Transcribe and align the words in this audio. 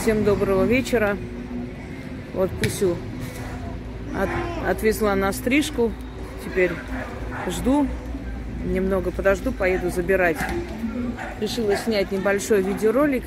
Всем 0.00 0.24
доброго 0.24 0.64
вечера. 0.64 1.18
Вот 2.32 2.50
Пусю 2.52 2.96
от, 4.16 4.30
отвезла 4.66 5.14
на 5.14 5.30
стрижку. 5.30 5.92
Теперь 6.42 6.70
жду. 7.46 7.86
Немного 8.64 9.10
подожду, 9.10 9.52
поеду 9.52 9.90
забирать. 9.90 10.38
Решила 11.38 11.76
снять 11.76 12.12
небольшой 12.12 12.62
видеоролик. 12.62 13.24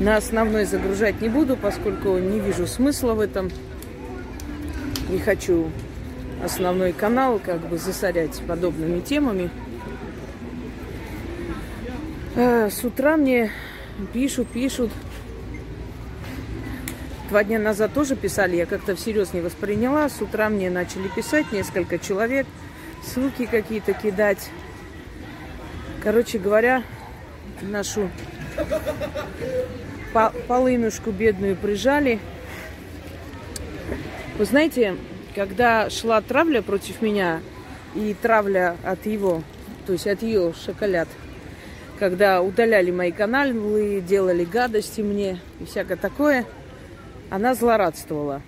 На 0.00 0.18
основной 0.18 0.66
загружать 0.66 1.18
не 1.22 1.30
буду, 1.30 1.56
поскольку 1.56 2.18
не 2.18 2.38
вижу 2.38 2.66
смысла 2.66 3.14
в 3.14 3.20
этом. 3.20 3.50
Не 5.08 5.18
хочу 5.18 5.70
основной 6.44 6.92
канал 6.92 7.40
как 7.42 7.60
бы 7.68 7.78
засорять 7.78 8.38
подобными 8.46 9.00
темами. 9.00 9.48
А, 12.36 12.68
с 12.68 12.84
утра 12.84 13.16
мне 13.16 13.50
пишут, 14.12 14.48
пишут. 14.48 14.90
Два 17.28 17.42
дня 17.42 17.58
назад 17.58 17.92
тоже 17.94 18.16
писали, 18.16 18.56
я 18.56 18.66
как-то 18.66 18.94
всерьез 18.94 19.32
не 19.32 19.40
восприняла. 19.40 20.08
С 20.08 20.20
утра 20.20 20.48
мне 20.48 20.70
начали 20.70 21.08
писать 21.08 21.50
несколько 21.52 21.98
человек, 21.98 22.46
ссылки 23.02 23.46
какие-то 23.46 23.92
кидать. 23.92 24.50
Короче 26.02 26.38
говоря, 26.38 26.82
нашу 27.62 28.10
полынушку 30.46 31.10
бедную 31.10 31.56
прижали. 31.56 32.20
Вы 34.38 34.44
знаете, 34.44 34.96
когда 35.34 35.88
шла 35.90 36.20
травля 36.20 36.62
против 36.62 37.00
меня 37.02 37.40
и 37.94 38.14
травля 38.20 38.76
от 38.84 39.06
его, 39.06 39.42
то 39.86 39.92
есть 39.92 40.06
от 40.06 40.22
ее 40.22 40.52
шоколад, 40.54 41.08
когда 41.98 42.42
удаляли 42.42 42.90
мои 42.90 43.12
каналы, 43.12 44.02
делали 44.06 44.44
гадости 44.44 45.00
мне 45.00 45.38
и 45.60 45.64
всякое 45.64 45.96
такое, 45.96 46.44
она 47.30 47.54
злорадствовала. 47.54 48.42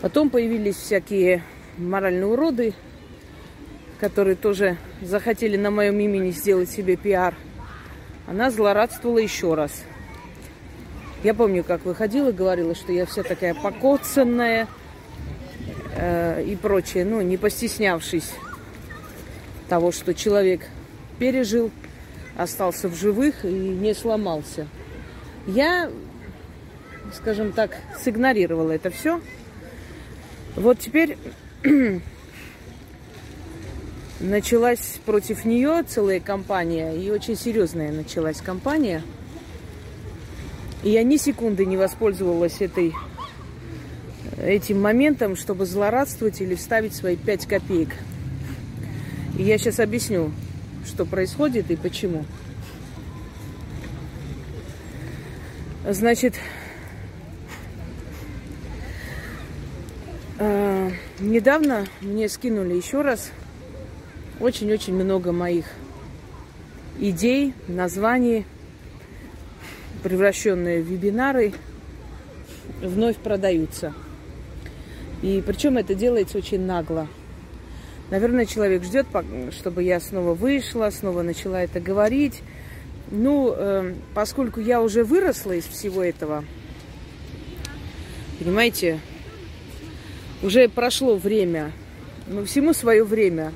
Потом 0.00 0.30
появились 0.30 0.76
всякие 0.76 1.42
моральные 1.78 2.26
уроды, 2.26 2.74
которые 4.00 4.36
тоже 4.36 4.76
захотели 5.00 5.56
на 5.56 5.70
моем 5.70 5.98
имени 5.98 6.30
сделать 6.30 6.70
себе 6.70 6.96
пиар. 6.96 7.34
Она 8.26 8.50
злорадствовала 8.50 9.18
еще 9.18 9.54
раз. 9.54 9.82
Я 11.22 11.32
помню, 11.32 11.64
как 11.64 11.84
выходила, 11.84 12.32
говорила, 12.32 12.74
что 12.74 12.92
я 12.92 13.06
вся 13.06 13.22
такая 13.22 13.54
покоцанная 13.54 14.66
э, 15.96 16.44
и 16.44 16.54
прочее, 16.56 17.06
ну, 17.06 17.22
не 17.22 17.38
постеснявшись 17.38 18.30
того, 19.68 19.90
что 19.90 20.12
человек 20.12 20.68
пережил– 21.18 21.70
остался 22.36 22.88
в 22.88 22.94
живых 22.94 23.44
и 23.44 23.48
не 23.48 23.94
сломался. 23.94 24.66
Я, 25.46 25.90
скажем 27.12 27.52
так, 27.52 27.76
сигнорировала 28.04 28.72
это 28.72 28.90
все. 28.90 29.20
Вот 30.56 30.78
теперь 30.78 31.16
началась 34.20 35.00
против 35.04 35.44
нее 35.44 35.84
целая 35.86 36.20
кампания, 36.20 36.92
и 36.92 37.10
очень 37.10 37.36
серьезная 37.36 37.92
началась 37.92 38.40
кампания. 38.40 39.02
И 40.82 40.90
я 40.90 41.02
ни 41.02 41.16
секунды 41.16 41.64
не 41.64 41.76
воспользовалась 41.76 42.60
этой, 42.60 42.92
этим 44.38 44.80
моментом, 44.82 45.34
чтобы 45.34 45.66
злорадствовать 45.66 46.40
или 46.40 46.54
вставить 46.54 46.94
свои 46.94 47.16
пять 47.16 47.46
копеек. 47.46 47.90
И 49.38 49.42
я 49.42 49.58
сейчас 49.58 49.80
объясню, 49.80 50.30
что 50.84 51.04
происходит 51.04 51.70
и 51.70 51.76
почему. 51.76 52.24
Значит, 55.88 56.34
э, 60.38 60.90
недавно 61.20 61.86
мне 62.00 62.28
скинули 62.28 62.74
еще 62.74 63.02
раз 63.02 63.30
очень-очень 64.40 64.94
много 64.94 65.32
моих 65.32 65.66
идей, 66.98 67.54
названий, 67.68 68.46
превращенные 70.02 70.82
в 70.82 70.86
вебинары, 70.86 71.52
вновь 72.80 73.16
продаются. 73.16 73.92
И 75.22 75.42
причем 75.46 75.78
это 75.78 75.94
делается 75.94 76.38
очень 76.38 76.60
нагло. 76.60 77.08
Наверное, 78.10 78.44
человек 78.44 78.84
ждет, 78.84 79.06
чтобы 79.50 79.82
я 79.82 79.98
снова 79.98 80.34
вышла, 80.34 80.90
снова 80.90 81.22
начала 81.22 81.62
это 81.62 81.80
говорить. 81.80 82.42
Ну, 83.10 83.54
э, 83.56 83.94
поскольку 84.14 84.60
я 84.60 84.82
уже 84.82 85.04
выросла 85.04 85.52
из 85.52 85.64
всего 85.64 86.02
этого, 86.02 86.44
понимаете, 88.38 89.00
уже 90.42 90.68
прошло 90.68 91.16
время, 91.16 91.72
ну, 92.26 92.44
всему 92.44 92.74
свое 92.74 93.04
время. 93.04 93.52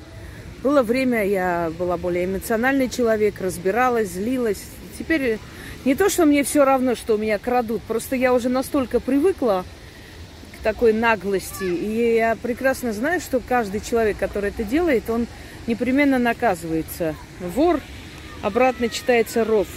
Было 0.63 0.83
время, 0.83 1.25
я 1.25 1.71
была 1.77 1.97
более 1.97 2.25
эмоциональный 2.25 2.89
человек, 2.89 3.35
разбиралась, 3.39 4.09
злилась. 4.09 4.61
Теперь 4.97 5.39
не 5.85 5.95
то, 5.95 6.09
что 6.09 6.25
мне 6.25 6.43
все 6.43 6.65
равно, 6.65 6.95
что 6.95 7.15
у 7.15 7.17
меня 7.17 7.37
крадут, 7.37 7.81
просто 7.83 8.15
я 8.15 8.33
уже 8.33 8.49
настолько 8.49 8.99
привыкла, 8.99 9.63
такой 10.63 10.93
наглости. 10.93 11.63
И 11.63 12.15
я 12.15 12.35
прекрасно 12.35 12.93
знаю, 12.93 13.21
что 13.21 13.39
каждый 13.39 13.81
человек, 13.81 14.17
который 14.17 14.49
это 14.49 14.63
делает, 14.63 15.09
он 15.09 15.27
непременно 15.67 16.19
наказывается. 16.19 17.15
Вор, 17.39 17.79
обратно 18.41 18.89
читается 18.89 19.43
ров. 19.43 19.67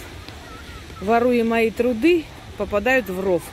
Воруя 1.01 1.43
мои 1.43 1.69
труды, 1.69 2.25
попадают 2.57 3.09
в 3.09 3.19
ров. 3.19 3.43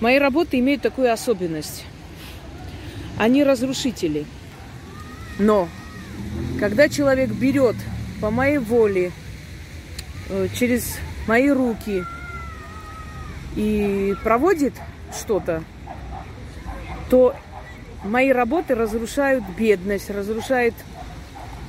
Мои 0.00 0.18
работы 0.18 0.58
имеют 0.58 0.82
такую 0.82 1.12
особенность. 1.12 1.84
Они 3.18 3.44
разрушители. 3.44 4.26
Но 5.38 5.68
когда 6.60 6.88
человек 6.88 7.30
берет 7.30 7.76
по 8.20 8.30
моей 8.30 8.58
воле, 8.58 9.12
э, 10.28 10.48
через 10.58 10.98
мои 11.26 11.50
руки 11.50 12.04
и 13.54 14.14
проводит 14.22 14.74
что-то, 15.18 15.62
то 17.10 17.34
мои 18.04 18.30
работы 18.30 18.74
разрушают 18.74 19.44
бедность, 19.56 20.10
разрушают 20.10 20.74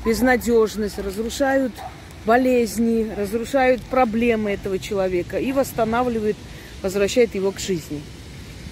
безнадежность, 0.06 1.00
разрушают 1.00 1.74
болезни, 2.26 3.12
разрушают 3.16 3.82
проблемы 3.84 4.52
этого 4.52 4.80
человека 4.80 5.38
и 5.38 5.52
восстанавливают, 5.52 6.38
возвращают 6.82 7.36
его 7.36 7.52
к 7.52 7.60
жизни. 7.60 8.02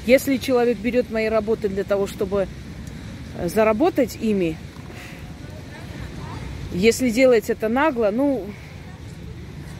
Если 0.05 0.37
человек 0.37 0.77
берет 0.77 1.09
мои 1.09 1.27
работы 1.27 1.67
для 1.67 1.83
того, 1.83 2.05
чтобы 2.05 2.47
э, 3.37 3.49
заработать 3.49 4.17
ими, 4.21 4.57
если 6.73 7.09
делать 7.09 7.49
это 7.49 7.69
нагло, 7.69 8.11
ну, 8.11 8.45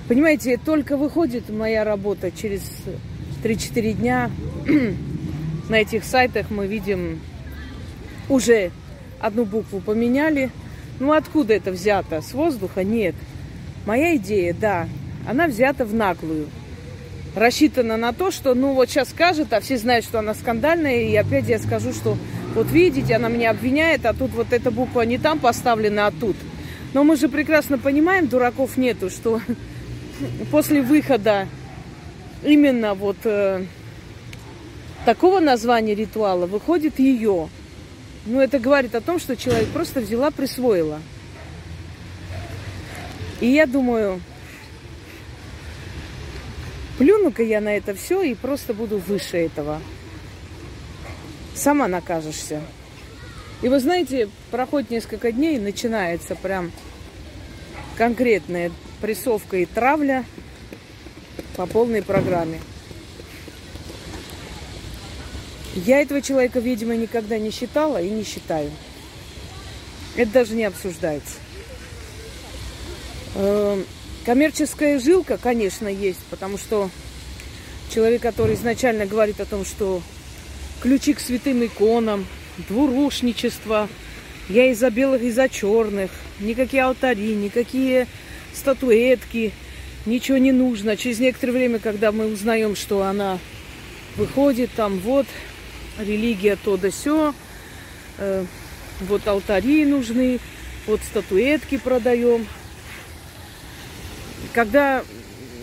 понимаете, 0.07 0.57
только 0.57 0.97
выходит 0.97 1.49
моя 1.49 1.83
работа 1.83 2.31
через 2.31 2.61
3-4 3.43 3.93
дня, 3.93 4.31
на 5.69 5.75
этих 5.75 6.03
сайтах 6.03 6.47
мы 6.49 6.67
видим 6.67 7.19
уже 8.29 8.71
одну 9.19 9.45
букву 9.45 9.79
поменяли. 9.79 10.51
Ну 10.99 11.11
откуда 11.11 11.53
это 11.53 11.71
взято? 11.71 12.21
С 12.21 12.33
воздуха? 12.33 12.83
Нет. 12.83 13.15
Моя 13.85 14.15
идея, 14.15 14.53
да, 14.53 14.87
она 15.27 15.47
взята 15.47 15.85
в 15.85 15.93
наглую. 15.93 16.47
Рассчитана 17.35 17.97
на 17.97 18.13
то, 18.13 18.31
что 18.31 18.55
ну 18.55 18.73
вот 18.73 18.89
сейчас 18.89 19.09
скажет, 19.09 19.51
а 19.51 19.59
все 19.59 19.77
знают, 19.77 20.05
что 20.05 20.19
она 20.19 20.33
скандальная, 20.33 21.01
и 21.01 21.15
опять 21.15 21.49
я 21.49 21.59
скажу, 21.59 21.91
что 21.91 22.17
вот 22.53 22.71
видите, 22.71 23.15
она 23.15 23.27
меня 23.27 23.51
обвиняет, 23.51 24.05
а 24.05 24.13
тут 24.13 24.31
вот 24.31 24.53
эта 24.53 24.71
буква 24.71 25.01
не 25.01 25.17
там 25.17 25.39
поставлена, 25.39 26.07
а 26.07 26.11
тут. 26.11 26.37
Но 26.93 27.03
мы 27.03 27.17
же 27.17 27.27
прекрасно 27.27 27.77
понимаем, 27.77 28.27
дураков 28.27 28.77
нету, 28.77 29.09
что 29.09 29.41
после 30.51 30.81
выхода 30.81 31.47
именно 32.41 32.93
вот 32.93 33.17
э, 33.25 33.65
такого 35.05 35.39
названия 35.39 35.95
ритуала 35.95 36.47
выходит 36.47 36.99
ее. 36.99 37.49
Ну, 38.25 38.41
это 38.41 38.59
говорит 38.59 38.95
о 38.95 39.01
том, 39.01 39.19
что 39.19 39.37
человек 39.37 39.69
просто 39.69 40.01
взяла, 40.01 40.31
присвоила. 40.31 40.99
И 43.39 43.47
я 43.47 43.67
думаю, 43.67 44.19
плюну-ка 46.97 47.43
я 47.43 47.61
на 47.61 47.77
это 47.77 47.93
все 47.93 48.23
и 48.23 48.33
просто 48.33 48.73
буду 48.73 48.97
выше 48.97 49.37
этого. 49.37 49.81
Сама 51.53 51.87
накажешься. 51.87 52.61
И 53.61 53.69
вы 53.69 53.79
знаете, 53.79 54.29
проходит 54.51 54.89
несколько 54.89 55.31
дней, 55.31 55.59
начинается 55.59 56.35
прям 56.35 56.71
конкретная 57.97 58.71
прессовка 59.01 59.57
и 59.57 59.65
травля 59.65 60.25
по 61.55 61.65
полной 61.65 62.01
программе. 62.01 62.59
Я 65.75 66.01
этого 66.01 66.21
человека, 66.21 66.59
видимо, 66.59 66.95
никогда 66.95 67.37
не 67.37 67.51
считала 67.51 68.01
и 68.01 68.09
не 68.09 68.23
считаю. 68.23 68.71
Это 70.15 70.31
даже 70.31 70.55
не 70.55 70.63
обсуждается. 70.63 71.35
Эм, 73.35 73.85
Коммерческая 74.25 74.99
жилка, 74.99 75.37
конечно, 75.37 75.87
есть, 75.87 76.21
потому 76.31 76.57
что 76.57 76.89
человек, 77.93 78.23
который 78.23 78.55
изначально 78.55 79.05
говорит 79.05 79.39
о 79.39 79.45
том, 79.45 79.63
что 79.63 80.01
ключи 80.81 81.13
к 81.13 81.19
святым 81.19 81.63
иконам, 81.63 82.25
двурушничество, 82.67 83.87
я 84.49 84.71
из-за 84.71 84.89
белых, 84.89 85.21
из-за 85.21 85.47
черных, 85.47 86.09
никакие 86.39 86.83
алтари, 86.83 87.35
никакие 87.35 88.07
статуэтки, 88.51 89.53
ничего 90.07 90.37
не 90.37 90.51
нужно. 90.51 90.97
Через 90.97 91.19
некоторое 91.19 91.51
время, 91.51 91.77
когда 91.77 92.11
мы 92.11 92.25
узнаем, 92.25 92.75
что 92.75 93.03
она 93.03 93.37
выходит, 94.15 94.71
там 94.75 94.97
вот 94.97 95.27
религия 95.99 96.55
то 96.55 96.77
да 96.77 96.91
сё, 96.91 97.33
э, 98.17 98.45
вот 99.01 99.27
алтари 99.27 99.85
нужны, 99.85 100.39
вот 100.87 101.01
статуэтки 101.01 101.77
продаем. 101.77 102.47
Когда 104.53 105.03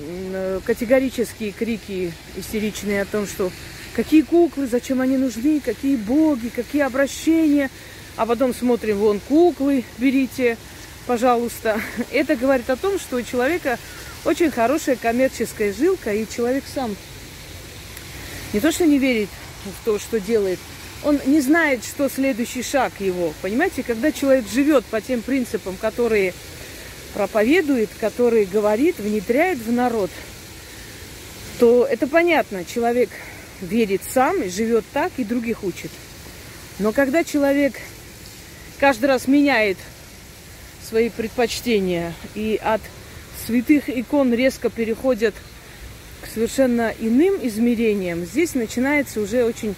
э, 0.01 0.61
категорические 0.65 1.53
крики 1.53 2.13
истеричные 2.37 3.03
о 3.03 3.07
том, 3.07 3.27
что 3.27 3.51
какие 3.95 4.23
куклы, 4.23 4.67
зачем 4.67 5.01
они 5.01 5.17
нужны, 5.17 5.61
какие 5.61 5.97
боги, 5.97 6.49
какие 6.49 6.83
обращения, 6.83 7.71
а 8.17 8.27
потом 8.27 8.55
смотрим, 8.55 8.99
вон 8.99 9.21
куклы, 9.21 9.85
берите, 9.99 10.57
пожалуйста. 11.07 11.81
Это 12.13 12.37
говорит 12.37 12.69
о 12.71 12.77
том, 12.77 12.99
что 12.99 13.17
у 13.17 13.23
человека 13.23 13.79
очень 14.25 14.51
хорошая 14.51 14.97
коммерческая 14.97 15.73
жилка, 15.73 16.13
и 16.13 16.27
человек 16.29 16.65
сам 16.73 16.95
не 18.53 18.61
то, 18.61 18.71
что 18.71 18.87
не 18.87 18.99
верит 18.99 19.31
в 19.65 19.85
то, 19.85 19.99
что 19.99 20.21
делает, 20.21 20.59
он 21.05 21.21
не 21.27 21.41
знает, 21.41 21.85
что 21.85 22.09
следующий 22.09 22.63
шаг 22.63 22.93
его. 23.01 23.35
Понимаете, 23.43 23.83
когда 23.83 24.13
человек 24.13 24.47
живет 24.49 24.85
по 24.85 25.01
тем 25.01 25.23
принципам, 25.23 25.77
которые 25.77 26.33
проповедует, 27.15 27.91
которые 28.01 28.47
говорит, 28.47 28.99
внедряет 28.99 29.59
в 29.59 29.73
народ, 29.73 30.11
то 31.59 31.87
это 31.89 32.07
понятно. 32.07 32.65
Человек 32.65 33.11
верит 33.61 34.03
сам 34.09 34.49
живет 34.49 34.85
так, 34.93 35.13
и 35.17 35.25
других 35.25 35.65
учит. 35.65 35.91
Но 36.79 36.93
когда 36.93 37.25
человек 37.25 37.75
каждый 38.79 39.07
раз 39.07 39.29
меняет 39.29 39.77
свои 40.89 41.09
предпочтения 41.11 42.13
и 42.35 42.59
от 42.63 42.81
святых 43.47 43.89
икон 43.89 44.35
резко 44.35 44.71
переходят 44.71 45.35
к 45.35 45.52
совершенно 46.27 46.93
иным 46.99 47.35
измерениям, 47.43 48.25
здесь 48.25 48.55
начинается 48.55 49.21
уже 49.21 49.45
очень 49.45 49.75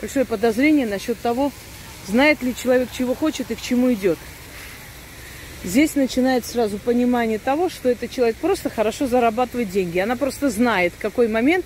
большое 0.00 0.24
подозрение 0.24 0.86
насчет 0.86 1.18
того, 1.18 1.52
знает 2.06 2.42
ли 2.42 2.54
человек, 2.54 2.88
чего 2.96 3.14
хочет 3.14 3.50
и 3.50 3.54
к 3.54 3.60
чему 3.60 3.92
идет. 3.92 4.18
Здесь 5.64 5.96
начинается 5.96 6.52
сразу 6.52 6.78
понимание 6.78 7.38
того, 7.38 7.68
что 7.68 7.88
этот 7.88 8.10
человек 8.10 8.36
просто 8.36 8.70
хорошо 8.70 9.06
зарабатывает 9.08 9.70
деньги. 9.70 9.98
Она 9.98 10.14
просто 10.14 10.48
знает, 10.48 10.92
в 10.92 11.00
какой 11.00 11.26
момент, 11.26 11.64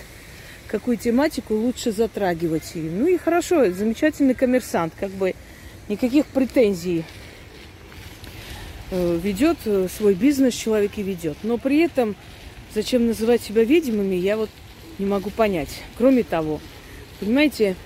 какую 0.68 0.96
тематику 0.96 1.54
лучше 1.54 1.92
затрагивать. 1.92 2.72
Ну 2.74 3.06
и 3.06 3.18
хорошо, 3.18 3.70
замечательный 3.70 4.34
коммерсант, 4.34 4.94
как 4.98 5.10
бы 5.10 5.34
никаких 5.88 6.24
претензий 6.26 7.04
э, 8.90 9.20
ведет 9.22 9.58
э, 9.66 9.88
свой 9.94 10.14
бизнес 10.14 10.54
человек 10.54 10.92
и 10.96 11.02
ведет. 11.02 11.36
Но 11.42 11.58
при 11.58 11.80
этом, 11.80 12.16
зачем 12.74 13.06
называть 13.06 13.42
себя 13.42 13.64
ведьмами, 13.64 14.16
я 14.16 14.36
вот 14.36 14.50
не 14.98 15.06
могу 15.06 15.30
понять. 15.30 15.82
Кроме 15.96 16.22
того, 16.22 16.60
понимаете, 17.18 17.76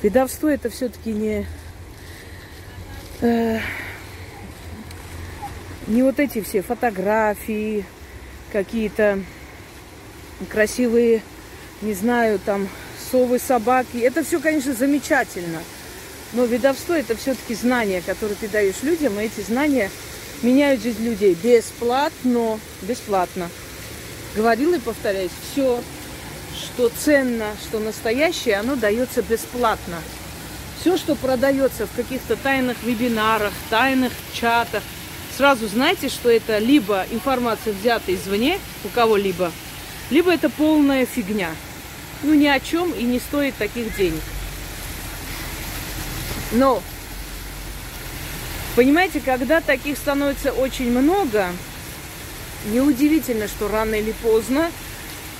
Ведовство 0.00 0.48
это 0.48 0.70
все-таки 0.70 1.10
не, 1.10 1.44
э, 3.20 3.58
не 5.88 6.04
вот 6.04 6.20
эти 6.20 6.40
все 6.40 6.62
фотографии, 6.62 7.84
какие-то 8.52 9.18
красивые, 10.48 11.22
не 11.82 11.94
знаю, 11.94 12.38
там 12.38 12.68
совы, 13.10 13.40
собаки. 13.40 13.96
Это 13.96 14.22
все, 14.22 14.38
конечно, 14.38 14.72
замечательно. 14.72 15.58
Но 16.32 16.44
ведовство 16.44 16.94
это 16.94 17.16
все-таки 17.16 17.54
знания, 17.54 18.00
которые 18.06 18.36
ты 18.36 18.46
даешь 18.46 18.82
людям, 18.84 19.18
и 19.18 19.24
эти 19.24 19.40
знания 19.40 19.90
меняют 20.42 20.82
жизнь 20.82 21.04
людей 21.04 21.36
бесплатно, 21.42 22.60
бесплатно. 22.82 23.50
Говорила 24.34 24.74
и 24.74 24.80
повторяюсь, 24.80 25.30
все, 25.52 25.82
что 26.54 26.90
ценно, 26.90 27.56
что 27.62 27.78
настоящее, 27.78 28.56
оно 28.56 28.76
дается 28.76 29.22
бесплатно. 29.22 29.98
Все, 30.80 30.96
что 30.96 31.14
продается 31.14 31.86
в 31.86 31.96
каких-то 31.96 32.36
тайных 32.36 32.82
вебинарах, 32.84 33.52
тайных 33.68 34.12
чатах, 34.32 34.82
сразу 35.36 35.66
знайте, 35.66 36.08
что 36.08 36.30
это 36.30 36.58
либо 36.58 37.04
информация 37.10 37.72
взята 37.72 38.14
извне 38.14 38.60
у 38.84 38.88
кого-либо, 38.88 39.50
либо 40.10 40.32
это 40.32 40.48
полная 40.50 41.04
фигня. 41.04 41.50
Ну, 42.22 42.34
ни 42.34 42.46
о 42.46 42.58
чем 42.60 42.92
и 42.92 43.02
не 43.02 43.18
стоит 43.18 43.54
таких 43.56 43.96
денег. 43.96 44.22
Но, 46.52 46.82
понимаете, 48.78 49.18
когда 49.18 49.60
таких 49.60 49.98
становится 49.98 50.52
очень 50.52 50.92
много, 50.92 51.48
неудивительно, 52.66 53.48
что 53.48 53.66
рано 53.66 53.96
или 53.96 54.12
поздно 54.12 54.70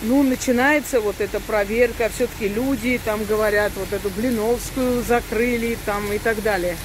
ну, 0.02 0.24
начинается 0.24 1.00
вот 1.00 1.20
эта 1.20 1.38
проверка, 1.38 2.10
все-таки 2.12 2.48
люди 2.48 3.00
там 3.04 3.24
говорят, 3.24 3.70
вот 3.76 3.92
эту 3.92 4.10
Блиновскую 4.10 5.04
закрыли 5.04 5.78
там 5.86 6.12
и 6.12 6.18
так 6.18 6.42
далее. 6.42 6.76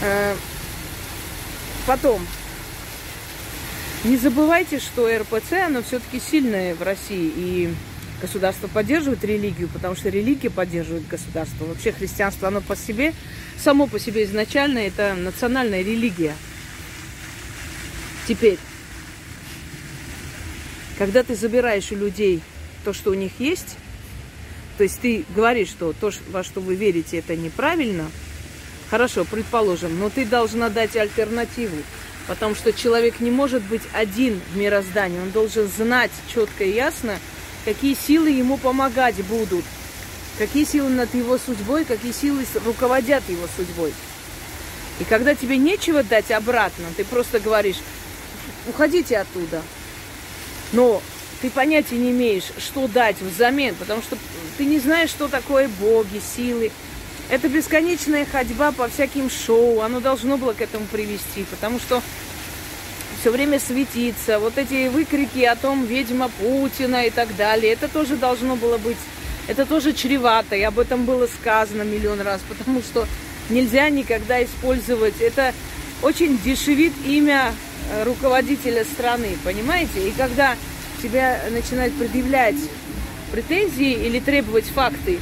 Э, 0.00 0.34
потом, 1.86 2.26
не 4.02 4.16
забывайте, 4.16 4.80
что 4.80 5.08
РПЦ, 5.16 5.52
оно 5.66 5.80
все-таки 5.84 6.18
сильное 6.18 6.74
в 6.74 6.82
России, 6.82 7.32
и 7.36 7.74
государство 8.20 8.68
поддерживает 8.68 9.24
религию, 9.24 9.68
потому 9.68 9.94
что 9.94 10.08
религия 10.08 10.50
поддерживает 10.50 11.06
государство. 11.06 11.64
Вообще 11.64 11.92
христианство, 11.92 12.48
оно 12.48 12.60
по 12.60 12.76
себе, 12.76 13.14
само 13.58 13.86
по 13.86 13.98
себе 13.98 14.24
изначально 14.24 14.78
это 14.78 15.14
национальная 15.14 15.82
религия. 15.82 16.34
Теперь, 18.26 18.58
когда 20.98 21.22
ты 21.22 21.34
забираешь 21.34 21.90
у 21.92 21.96
людей 21.96 22.42
то, 22.84 22.92
что 22.92 23.10
у 23.10 23.14
них 23.14 23.32
есть, 23.38 23.76
то 24.76 24.84
есть 24.84 25.00
ты 25.00 25.24
говоришь, 25.34 25.68
что 25.68 25.92
то, 25.92 26.12
во 26.30 26.44
что 26.44 26.60
вы 26.60 26.74
верите, 26.74 27.18
это 27.18 27.36
неправильно, 27.36 28.10
хорошо, 28.90 29.24
предположим, 29.24 29.98
но 29.98 30.10
ты 30.10 30.24
должна 30.24 30.68
дать 30.68 30.96
альтернативу, 30.96 31.76
потому 32.26 32.54
что 32.54 32.72
человек 32.72 33.20
не 33.20 33.30
может 33.30 33.62
быть 33.64 33.82
один 33.92 34.40
в 34.52 34.56
мироздании, 34.56 35.20
он 35.20 35.30
должен 35.30 35.68
знать 35.68 36.10
четко 36.32 36.64
и 36.64 36.74
ясно, 36.74 37.18
какие 37.64 37.94
силы 37.94 38.30
ему 38.30 38.56
помогать 38.56 39.16
будут, 39.26 39.64
какие 40.38 40.64
силы 40.64 40.90
над 40.90 41.14
его 41.14 41.38
судьбой, 41.38 41.84
какие 41.84 42.12
силы 42.12 42.44
руководят 42.64 43.22
его 43.28 43.46
судьбой. 43.56 43.92
И 45.00 45.04
когда 45.04 45.34
тебе 45.34 45.56
нечего 45.56 46.02
дать 46.02 46.30
обратно, 46.30 46.86
ты 46.96 47.04
просто 47.04 47.40
говоришь, 47.40 47.78
уходите 48.66 49.18
оттуда, 49.18 49.62
но 50.72 51.00
ты 51.40 51.50
понятия 51.50 51.96
не 51.96 52.10
имеешь, 52.10 52.50
что 52.58 52.88
дать 52.88 53.20
взамен, 53.20 53.74
потому 53.76 54.02
что 54.02 54.18
ты 54.56 54.64
не 54.64 54.80
знаешь, 54.80 55.10
что 55.10 55.28
такое 55.28 55.68
боги, 55.68 56.20
силы. 56.36 56.72
Это 57.30 57.48
бесконечная 57.48 58.26
ходьба 58.26 58.72
по 58.72 58.88
всяким 58.88 59.30
шоу, 59.30 59.82
оно 59.82 60.00
должно 60.00 60.36
было 60.36 60.52
к 60.52 60.62
этому 60.62 60.86
привести, 60.86 61.44
потому 61.50 61.78
что 61.78 62.02
все 63.28 63.36
время 63.36 63.60
светится, 63.60 64.38
вот 64.38 64.56
эти 64.56 64.88
выкрики 64.88 65.44
о 65.44 65.54
том, 65.54 65.84
ведьма 65.84 66.30
Путина 66.40 67.04
и 67.04 67.10
так 67.10 67.36
далее, 67.36 67.74
это 67.74 67.86
тоже 67.86 68.16
должно 68.16 68.56
было 68.56 68.78
быть, 68.78 68.96
это 69.48 69.66
тоже 69.66 69.92
чревато, 69.92 70.56
и 70.56 70.62
об 70.62 70.78
этом 70.78 71.04
было 71.04 71.26
сказано 71.26 71.82
миллион 71.82 72.22
раз, 72.22 72.40
потому 72.48 72.80
что 72.80 73.06
нельзя 73.50 73.90
никогда 73.90 74.42
использовать, 74.42 75.20
это 75.20 75.52
очень 76.00 76.38
дешевит 76.38 76.94
имя 77.04 77.52
Э, 77.90 78.04
руководителя 78.04 78.84
страны, 78.84 79.38
понимаете? 79.44 80.08
И 80.08 80.12
когда 80.12 80.56
тебя 81.02 81.40
начинают 81.50 81.94
предъявлять 81.94 82.56
претензии 83.32 83.92
или 83.92 84.20
требовать 84.20 84.66
факты, 84.66 85.18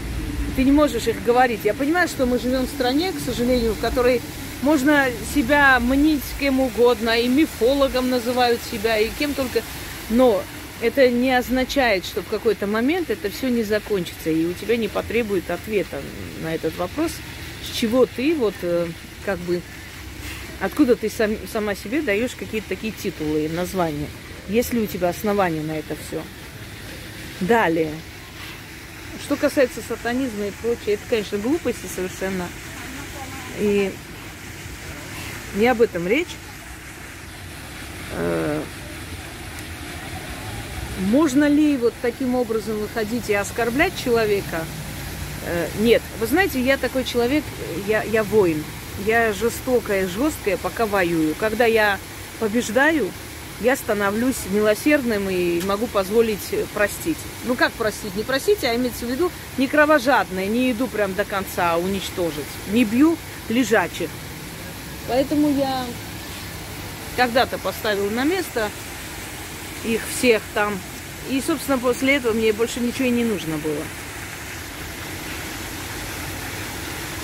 ты 0.56 0.64
не 0.64 0.72
можешь 0.72 1.06
их 1.06 1.22
говорить. 1.22 1.60
Я 1.62 1.74
понимаю, 1.74 2.08
что 2.08 2.26
мы 2.26 2.40
живем 2.40 2.62
в 2.62 2.68
стране, 2.68 3.12
к 3.12 3.20
сожалению, 3.20 3.74
в 3.74 3.80
которой 3.80 4.20
можно 4.62 5.06
себя 5.34 5.78
мнить 5.80 6.22
кем 6.40 6.60
угодно, 6.60 7.18
и 7.18 7.28
мифологом 7.28 8.10
называют 8.10 8.60
себя, 8.70 8.98
и 8.98 9.10
кем 9.18 9.34
только. 9.34 9.62
Но 10.10 10.42
это 10.80 11.08
не 11.08 11.32
означает, 11.32 12.04
что 12.04 12.22
в 12.22 12.28
какой-то 12.28 12.66
момент 12.66 13.10
это 13.10 13.30
все 13.30 13.48
не 13.48 13.62
закончится, 13.62 14.30
и 14.30 14.44
у 14.44 14.52
тебя 14.52 14.76
не 14.76 14.88
потребует 14.88 15.50
ответа 15.50 16.00
на 16.42 16.54
этот 16.54 16.76
вопрос, 16.76 17.12
с 17.62 17.76
чего 17.76 18.06
ты 18.06 18.34
вот 18.34 18.54
э, 18.62 18.86
как 19.24 19.38
бы 19.40 19.60
Откуда 20.60 20.96
ты 20.96 21.10
сам, 21.10 21.36
сама 21.52 21.74
себе 21.74 22.00
даешь 22.00 22.34
какие-то 22.34 22.70
такие 22.70 22.92
титулы 22.92 23.44
и 23.44 23.48
названия? 23.48 24.08
Есть 24.48 24.72
ли 24.72 24.80
у 24.80 24.86
тебя 24.86 25.10
основания 25.10 25.60
на 25.60 25.78
это 25.78 25.94
все? 26.06 26.22
Далее. 27.40 27.92
Что 29.22 29.36
касается 29.36 29.80
сатанизма 29.86 30.46
и 30.46 30.50
прочее, 30.62 30.94
это, 30.94 31.02
конечно, 31.10 31.38
глупости 31.38 31.86
совершенно. 31.94 32.48
И 33.58 33.92
не 35.56 35.66
об 35.66 35.82
этом 35.82 36.06
речь. 36.06 36.36
Э, 38.12 38.60
можно 41.08 41.48
ли 41.48 41.76
вот 41.76 41.94
таким 42.02 42.34
образом 42.34 42.78
выходить 42.78 43.28
и 43.30 43.34
оскорблять 43.34 43.92
человека? 44.02 44.64
Э, 45.46 45.68
нет. 45.80 46.02
Вы 46.20 46.26
знаете, 46.26 46.60
я 46.60 46.76
такой 46.76 47.04
человек, 47.04 47.44
я, 47.86 48.02
я 48.02 48.22
воин. 48.22 48.62
Я 49.04 49.32
жестокая, 49.32 50.08
жесткая, 50.08 50.56
пока 50.56 50.86
воюю. 50.86 51.34
Когда 51.38 51.66
я 51.66 51.98
побеждаю, 52.40 53.10
я 53.60 53.76
становлюсь 53.76 54.36
милосердным 54.50 55.28
и 55.28 55.60
могу 55.62 55.86
позволить 55.86 56.54
простить. 56.74 57.18
Ну 57.44 57.54
как 57.54 57.72
простить? 57.72 58.14
Не 58.16 58.22
простить, 58.22 58.64
а 58.64 58.74
имеется 58.74 59.06
в 59.06 59.10
виду 59.10 59.30
не 59.58 59.66
кровожадное, 59.66 60.46
не 60.46 60.72
иду 60.72 60.86
прям 60.86 61.14
до 61.14 61.24
конца 61.24 61.76
уничтожить. 61.76 62.44
Не 62.72 62.84
бью 62.84 63.16
лежачих. 63.48 64.10
Поэтому 65.08 65.48
я 65.50 65.84
когда-то 67.16 67.58
поставила 67.58 68.10
на 68.10 68.24
место 68.24 68.70
их 69.84 70.00
всех 70.16 70.42
там. 70.54 70.78
И, 71.30 71.42
собственно, 71.44 71.78
после 71.78 72.16
этого 72.16 72.32
мне 72.32 72.52
больше 72.52 72.80
ничего 72.80 73.06
и 73.06 73.10
не 73.10 73.24
нужно 73.24 73.56
было. 73.58 73.82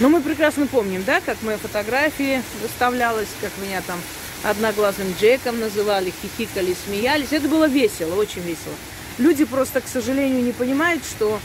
Но 0.00 0.08
мы 0.08 0.20
прекрасно 0.20 0.66
помним, 0.66 1.04
да, 1.04 1.20
как 1.20 1.40
моя 1.42 1.58
фотография 1.58 2.42
выставлялась, 2.60 3.28
как 3.40 3.52
меня 3.62 3.82
там 3.86 4.00
одноглазым 4.42 5.14
Джеком 5.20 5.60
называли, 5.60 6.12
хихикали, 6.22 6.74
смеялись. 6.84 7.32
Это 7.32 7.46
было 7.46 7.68
весело, 7.68 8.16
очень 8.16 8.42
весело. 8.42 8.74
Люди 9.18 9.44
просто, 9.44 9.80
к 9.80 9.86
сожалению, 9.86 10.42
не 10.42 10.52
понимают, 10.52 11.04
что 11.04 11.38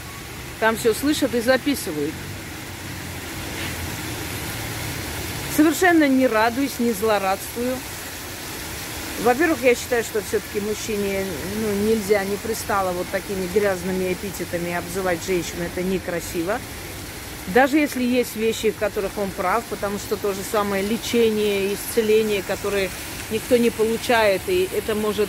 там 0.58 0.76
все 0.76 0.94
слышат 0.94 1.34
и 1.34 1.40
записывают. 1.40 2.12
Совершенно 5.58 6.06
не 6.06 6.28
радуюсь, 6.28 6.78
не 6.78 6.92
злорадствую. 6.92 7.74
Во-первых, 9.24 9.58
я 9.64 9.74
считаю, 9.74 10.04
что 10.04 10.22
все-таки 10.22 10.64
мужчине 10.64 11.24
ну, 11.60 11.72
нельзя, 11.84 12.22
не 12.22 12.36
пристало 12.36 12.92
вот 12.92 13.08
такими 13.10 13.44
грязными 13.52 14.12
эпитетами 14.12 14.72
обзывать 14.72 15.18
женщину. 15.26 15.64
Это 15.64 15.82
некрасиво. 15.82 16.60
Даже 17.48 17.76
если 17.76 18.04
есть 18.04 18.36
вещи, 18.36 18.70
в 18.70 18.76
которых 18.76 19.18
он 19.18 19.32
прав, 19.32 19.64
потому 19.68 19.98
что 19.98 20.16
то 20.16 20.32
же 20.32 20.42
самое 20.48 20.84
лечение, 20.84 21.74
исцеление, 21.74 22.44
которое 22.46 22.88
никто 23.32 23.56
не 23.56 23.70
получает, 23.70 24.42
и 24.46 24.68
это 24.76 24.94
может 24.94 25.28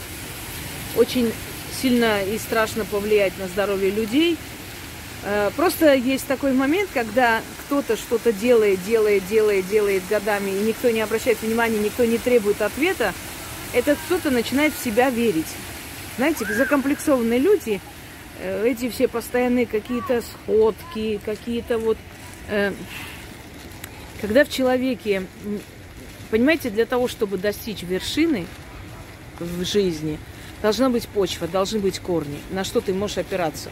очень 0.95 1.33
сильно 1.81 2.21
и 2.21 2.37
страшно 2.37 2.85
повлиять 2.85 3.35
на 3.39 3.47
здоровье 3.47 3.89
людей. 3.89 4.37
Э, 5.23 5.51
просто 5.55 5.93
есть 5.93 6.27
такой 6.27 6.53
момент, 6.53 6.89
когда 6.93 7.41
кто-то 7.65 7.97
что-то 7.97 8.31
делает, 8.31 8.83
делает, 8.85 9.27
делает, 9.27 9.67
делает 9.67 10.03
годами, 10.09 10.51
и 10.51 10.63
никто 10.63 10.89
не 10.89 11.01
обращает 11.01 11.41
внимания, 11.41 11.79
никто 11.79 12.05
не 12.05 12.17
требует 12.17 12.61
ответа, 12.61 13.13
этот 13.73 13.97
кто-то 14.05 14.31
начинает 14.31 14.73
в 14.73 14.83
себя 14.83 15.09
верить. 15.09 15.47
Знаете, 16.17 16.45
закомплексованные 16.45 17.39
люди, 17.39 17.81
э, 18.39 18.65
эти 18.67 18.89
все 18.89 19.07
постоянные 19.07 19.65
какие-то 19.65 20.21
сходки, 20.21 21.19
какие-то 21.23 21.77
вот 21.77 21.97
Э, 22.49 22.73
когда 24.21 24.43
в 24.43 24.49
человеке, 24.49 25.23
понимаете, 26.29 26.69
для 26.69 26.85
того, 26.85 27.07
чтобы 27.07 27.37
достичь 27.37 27.83
вершины 27.83 28.47
в 29.39 29.63
жизни, 29.63 30.19
должна 30.61 30.89
быть 30.89 31.07
почва, 31.07 31.47
должны 31.47 31.79
быть 31.79 31.99
корни, 31.99 32.39
на 32.49 32.63
что 32.63 32.81
ты 32.81 32.93
можешь 32.93 33.19
опираться. 33.19 33.69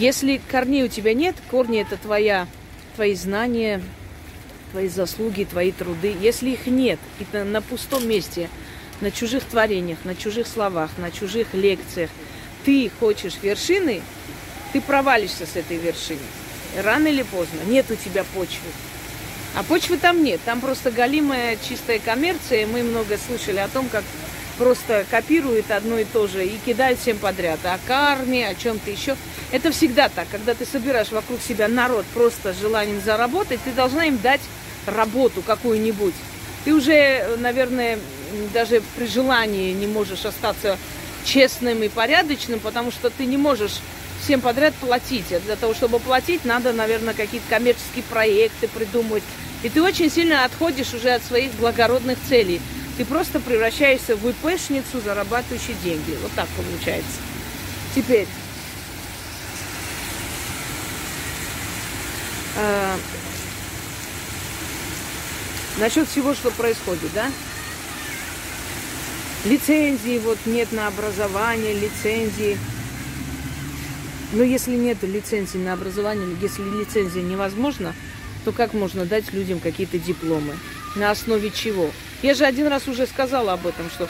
Если 0.00 0.40
корней 0.50 0.84
у 0.84 0.88
тебя 0.88 1.12
нет, 1.12 1.36
корни 1.50 1.78
это 1.78 1.98
твоя, 1.98 2.46
твои 2.96 3.14
знания, 3.14 3.82
твои 4.70 4.88
заслуги, 4.88 5.44
твои 5.44 5.72
труды. 5.72 6.16
Если 6.18 6.52
их 6.52 6.66
нет, 6.66 6.98
и 7.18 7.36
на, 7.36 7.60
пустом 7.60 8.08
месте, 8.08 8.48
на 9.02 9.10
чужих 9.10 9.44
творениях, 9.44 9.98
на 10.04 10.14
чужих 10.14 10.46
словах, 10.46 10.90
на 10.96 11.10
чужих 11.10 11.52
лекциях, 11.52 12.08
ты 12.64 12.90
хочешь 12.98 13.34
вершины, 13.42 14.00
ты 14.72 14.80
провалишься 14.80 15.44
с 15.44 15.54
этой 15.54 15.76
вершины. 15.76 16.18
Рано 16.82 17.08
или 17.08 17.22
поздно. 17.22 17.58
Нет 17.66 17.90
у 17.90 17.94
тебя 17.94 18.24
почвы. 18.24 18.70
А 19.54 19.62
почвы 19.64 19.98
там 19.98 20.24
нет. 20.24 20.40
Там 20.46 20.62
просто 20.62 20.90
галимая 20.90 21.58
чистая 21.68 21.98
коммерция. 21.98 22.66
Мы 22.66 22.82
много 22.82 23.18
слышали 23.18 23.58
о 23.58 23.68
том, 23.68 23.86
как 23.90 24.04
просто 24.60 25.06
копируют 25.10 25.70
одно 25.70 25.98
и 25.98 26.04
то 26.04 26.26
же 26.26 26.44
и 26.44 26.58
кидают 26.58 27.00
всем 27.00 27.16
подряд. 27.16 27.58
О 27.64 27.78
карме, 27.86 28.46
о 28.46 28.54
чем-то 28.54 28.90
еще. 28.90 29.16
Это 29.52 29.72
всегда 29.72 30.10
так. 30.10 30.28
Когда 30.30 30.52
ты 30.52 30.66
собираешь 30.66 31.10
вокруг 31.10 31.40
себя 31.40 31.66
народ 31.66 32.04
просто 32.12 32.52
желанием 32.52 33.00
заработать, 33.02 33.58
ты 33.64 33.72
должна 33.72 34.04
им 34.04 34.18
дать 34.18 34.42
работу 34.84 35.40
какую-нибудь. 35.40 36.12
Ты 36.66 36.74
уже, 36.74 37.38
наверное, 37.38 37.98
даже 38.52 38.82
при 38.96 39.06
желании 39.06 39.72
не 39.72 39.86
можешь 39.86 40.26
остаться 40.26 40.76
честным 41.24 41.82
и 41.82 41.88
порядочным, 41.88 42.60
потому 42.60 42.90
что 42.90 43.08
ты 43.08 43.24
не 43.24 43.38
можешь 43.38 43.80
всем 44.22 44.42
подряд 44.42 44.74
платить. 44.74 45.32
А 45.32 45.40
для 45.40 45.56
того, 45.56 45.72
чтобы 45.72 46.00
платить, 46.00 46.44
надо, 46.44 46.74
наверное, 46.74 47.14
какие-то 47.14 47.46
коммерческие 47.48 48.04
проекты 48.10 48.68
придумывать. 48.68 49.22
И 49.62 49.70
ты 49.70 49.82
очень 49.82 50.10
сильно 50.10 50.44
отходишь 50.44 50.92
уже 50.92 51.12
от 51.12 51.22
своих 51.22 51.50
благородных 51.52 52.18
целей. 52.28 52.60
Ты 52.96 53.04
просто 53.04 53.40
превращаешься 53.40 54.16
в 54.16 54.28
ИПшницу, 54.28 55.00
зарабатывающую 55.00 55.76
деньги. 55.82 56.16
Вот 56.22 56.32
так 56.32 56.48
получается. 56.48 57.18
Теперь. 57.94 58.26
Э, 62.56 62.96
насчет 65.78 66.08
всего, 66.08 66.34
что 66.34 66.50
происходит, 66.50 67.12
да? 67.14 67.30
Лицензии 69.46 70.18
вот 70.18 70.38
нет 70.44 70.70
на 70.72 70.88
образование, 70.88 71.72
лицензии 71.72 72.58
но 74.32 74.44
если 74.44 74.76
нет 74.76 74.98
лицензии 75.02 75.58
на 75.58 75.72
образование, 75.72 76.36
если 76.40 76.62
лицензия 76.62 77.22
невозможна, 77.22 77.94
то 78.44 78.52
как 78.52 78.74
можно 78.74 79.04
дать 79.04 79.32
людям 79.32 79.58
какие-то 79.58 79.98
дипломы? 79.98 80.54
На 80.94 81.10
основе 81.10 81.50
чего? 81.50 81.90
Я 82.22 82.34
же 82.34 82.44
один 82.44 82.66
раз 82.66 82.86
уже 82.86 83.06
сказала 83.06 83.54
об 83.54 83.66
этом, 83.66 83.88
что 83.90 84.08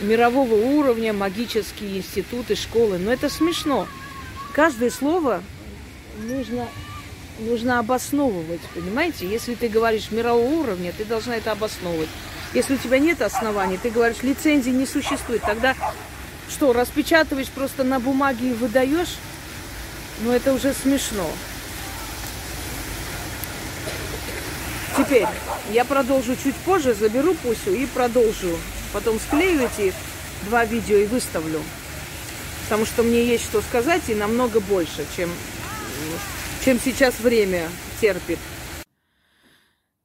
мирового 0.00 0.54
уровня 0.54 1.12
магические 1.12 1.98
институты, 1.98 2.54
школы. 2.54 2.98
Но 2.98 3.12
это 3.12 3.28
смешно. 3.28 3.86
Каждое 4.52 4.90
слово 4.90 5.42
нужно, 6.22 6.68
нужно 7.38 7.78
обосновывать, 7.78 8.60
понимаете? 8.74 9.28
Если 9.28 9.54
ты 9.54 9.68
говоришь 9.68 10.10
мирового 10.10 10.46
уровня, 10.46 10.92
ты 10.96 11.04
должна 11.04 11.36
это 11.36 11.52
обосновывать. 11.52 12.08
Если 12.54 12.74
у 12.74 12.78
тебя 12.78 12.98
нет 12.98 13.20
оснований, 13.20 13.76
ты 13.76 13.90
говоришь, 13.90 14.22
лицензии 14.22 14.70
не 14.70 14.86
существует, 14.86 15.42
тогда 15.42 15.74
что, 16.48 16.72
распечатываешь 16.72 17.48
просто 17.48 17.84
на 17.84 17.98
бумаге 17.98 18.50
и 18.50 18.52
выдаешь? 18.52 19.16
Ну, 20.22 20.30
это 20.30 20.52
уже 20.52 20.72
смешно. 20.72 21.28
Теперь 24.96 25.26
я 25.72 25.84
продолжу 25.84 26.36
чуть 26.36 26.54
позже, 26.56 26.94
заберу 26.94 27.34
Пусю 27.34 27.74
и 27.74 27.86
продолжу. 27.86 28.56
Потом 28.92 29.18
склею 29.18 29.62
эти 29.62 29.92
два 30.46 30.64
видео 30.64 30.96
и 30.96 31.06
выставлю. 31.06 31.60
Потому 32.62 32.84
что 32.84 33.02
мне 33.02 33.24
есть 33.24 33.44
что 33.44 33.60
сказать 33.60 34.08
и 34.08 34.14
намного 34.14 34.60
больше, 34.60 35.06
чем, 35.16 35.30
чем 36.64 36.78
сейчас 36.78 37.18
время 37.20 37.68
терпит. 38.00 38.38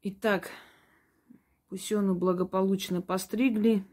Итак, 0.01 0.49
Пусену 1.69 2.15
благополучно 2.15 3.01
постригли. 3.01 3.85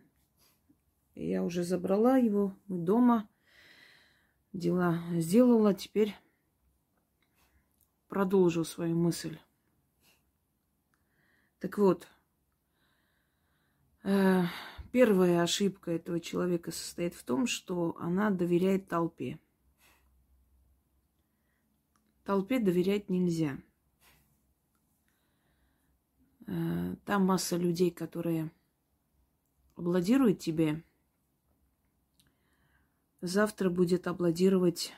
Я 1.15 1.43
уже 1.43 1.63
забрала 1.63 2.17
его 2.17 2.55
дома 2.69 3.29
дела 4.57 5.01
сделала, 5.13 5.75
теперь 5.75 6.15
продолжу 8.09 8.65
свою 8.65 8.97
мысль. 8.97 9.39
Так 11.59 11.79
вот, 11.79 12.07
э, 14.03 14.43
первая 14.93 15.43
ошибка 15.43 15.93
этого 15.93 16.21
человека 16.21 16.71
состоит 16.71 17.15
в 17.15 17.25
том, 17.25 17.47
что 17.47 17.97
она 17.99 18.31
доверяет 18.31 18.89
толпе. 18.89 19.39
Толпе 22.25 22.59
доверять 22.59 23.09
нельзя. 23.09 23.59
Э, 26.47 26.97
там 27.05 27.25
масса 27.25 27.57
людей, 27.57 27.91
которые 27.91 28.51
аплодируют 29.77 30.41
тебе– 30.41 30.83
завтра 33.27 33.71
будет 33.71 34.07
аплодировать 34.07 34.93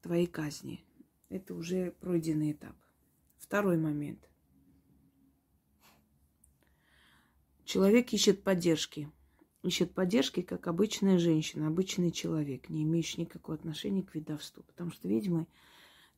твоей 0.00 0.26
казни. 0.26 0.84
Это 1.28 1.54
уже 1.54 1.92
пройденный 2.00 2.52
этап. 2.52 2.76
Второй 3.36 3.76
момент. 3.76 4.28
Человек 7.66 8.12
ищет 8.12 8.44
поддержки. 8.44 9.10
Ищет 9.64 9.92
поддержки, 9.92 10.40
как 10.40 10.68
обычная 10.68 11.18
женщина, 11.18 11.66
обычный 11.66 12.12
человек, 12.12 12.68
не 12.68 12.84
имеющий 12.84 13.22
никакого 13.22 13.58
отношения 13.58 14.04
к 14.04 14.14
ведовству. 14.14 14.62
Потому 14.62 14.92
что 14.92 15.08
ведьмы 15.08 15.48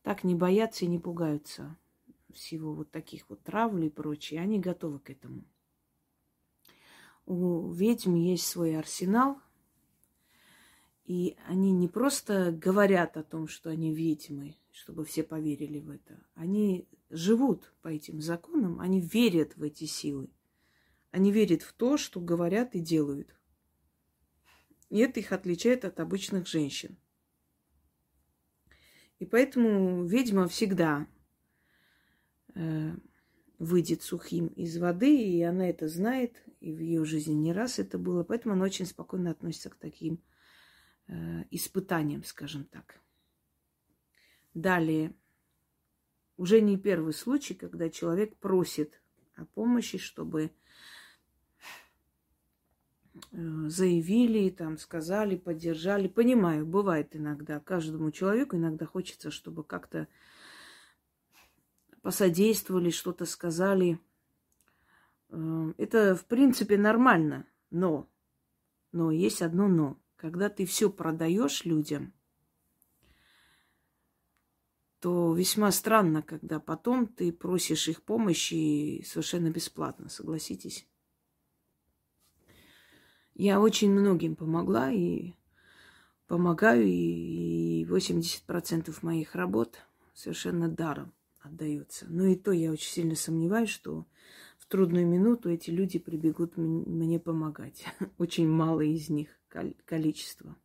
так 0.03 0.25
не 0.25 0.35
боятся 0.35 0.85
и 0.85 0.89
не 0.89 0.99
пугаются 0.99 1.75
всего 2.35 2.75
вот 2.75 2.91
таких 2.91 3.31
вот 3.31 3.43
травли 3.43 3.87
и 3.87 3.91
прочее. 3.91 4.43
Они 4.43 4.61
готовы 4.61 4.99
к 4.99 5.09
этому. 5.09 5.43
у 7.25 7.73
ведьм 7.73 8.15
есть 8.15 8.47
свой 8.47 8.77
арсенал, 8.77 9.41
и 11.07 11.39
они 11.47 11.73
не 11.73 11.89
просто 11.89 12.53
говорят 12.53 13.17
о 13.17 13.23
том, 13.23 13.49
что 13.49 13.71
они 13.71 13.95
ведьмы, 13.95 14.55
чтобы 14.71 15.07
все 15.07 15.23
поверили 15.23 15.81
в 15.81 15.89
это. 15.89 16.23
Они 16.35 16.87
живут 17.09 17.73
по 17.81 17.89
этим 17.89 18.21
законам, 18.21 18.81
они 18.81 19.01
верят 19.01 19.57
в 19.57 19.63
эти 19.63 19.85
силы. 19.85 20.29
Они 21.11 21.33
верят 21.33 21.63
в 21.63 21.73
то, 21.73 21.97
что 21.97 22.21
говорят 22.21 22.75
и 22.75 22.81
делают. 22.81 23.35
И 24.91 24.99
это 24.99 25.21
их 25.21 25.33
отличает 25.33 25.85
от 25.85 26.01
обычных 26.01 26.47
женщин. 26.47 26.97
И 29.19 29.27
поэтому 29.27 30.05
ведьма 30.05 30.49
всегда 30.49 31.07
э, 32.55 32.93
выйдет 33.59 34.03
сухим 34.03 34.47
из 34.49 34.79
воды, 34.79 35.17
и 35.17 35.43
она 35.43 35.69
это 35.69 35.89
знает, 35.89 36.43
и 36.61 36.73
в 36.73 36.81
ее 36.81 37.05
жизни 37.05 37.35
не 37.35 37.53
раз 37.53 37.79
это 37.79 37.99
было. 37.99 38.23
Поэтому 38.23 38.55
она 38.55 38.65
очень 38.65 38.87
спокойно 38.87 39.31
относится 39.31 39.71
к 39.71 39.77
таким 39.77 40.23
э, 41.09 41.45
испытаниям, 41.51 42.23
скажем 42.23 42.65
так. 42.65 43.01
Далее, 44.55 45.15
уже 46.37 46.61
не 46.61 46.79
первый 46.79 47.13
случай, 47.13 47.55
когда 47.55 47.91
человек 47.91 48.37
просит 48.37 49.03
о 49.35 49.45
помощи, 49.45 49.99
чтобы 49.99 50.53
заявили, 53.33 54.51
там, 54.51 54.79
сказали, 54.79 55.37
поддержали. 55.37 56.09
Понимаю, 56.09 56.67
бывает 56.67 57.15
иногда. 57.15 57.61
Каждому 57.61 58.11
человеку 58.11 58.57
иногда 58.57 58.87
хочется, 58.87 59.31
чтобы 59.31 59.65
как-то 59.65 60.09
посодействовали, 62.03 62.91
что-то 62.91 63.25
сказали. 63.27 64.01
Э, 65.31 65.73
это, 65.77 66.15
в 66.15 66.25
принципе, 66.25 66.79
нормально. 66.79 67.47
Но, 67.71 68.09
но 68.93 69.11
есть 69.11 69.43
одно 69.43 69.69
но. 69.69 70.01
Когда 70.17 70.49
ты 70.49 70.67
все 70.67 70.91
продаешь 70.91 71.65
людям, 71.65 72.13
то 75.01 75.33
весьма 75.33 75.71
странно, 75.71 76.23
когда 76.23 76.59
потом 76.59 77.07
ты 77.07 77.33
просишь 77.33 77.89
их 77.89 78.03
помощи 78.03 79.05
совершенно 79.07 79.51
бесплатно, 79.51 80.09
согласитесь. 80.09 80.88
Я 83.39 83.61
очень 83.61 83.93
многим 83.93 84.35
помогла 84.35 84.91
и 84.91 85.35
помогаю, 86.27 86.85
и 86.85 87.85
80% 87.85 88.99
моих 89.03 89.37
работ 89.37 89.79
совершенно 90.13 90.69
даром 90.69 91.15
отдаются. 91.39 92.07
Но 92.09 92.27
и 92.27 92.35
то 92.35 92.51
я 92.51 92.73
очень 92.73 92.91
сильно 92.91 93.15
сомневаюсь, 93.15 93.71
что 93.71 94.09
в 94.59 94.67
трудную 94.67 95.07
минуту 95.07 95.51
эти 95.51 95.71
люди 95.71 96.01
прибегут 96.01 96.57
мне 96.57 97.21
помогать. 97.21 97.85
Очень 98.19 98.49
мало 98.49 98.81
из 98.81 99.09
них 99.09 99.29
количество. 99.85 100.57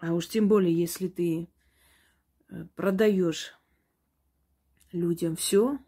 А 0.00 0.12
уж 0.12 0.28
тем 0.28 0.48
более, 0.48 0.78
если 0.78 1.08
ты 1.08 1.48
э, 2.50 2.66
продаешь 2.76 3.54
людям 4.92 5.34
все, 5.34 5.78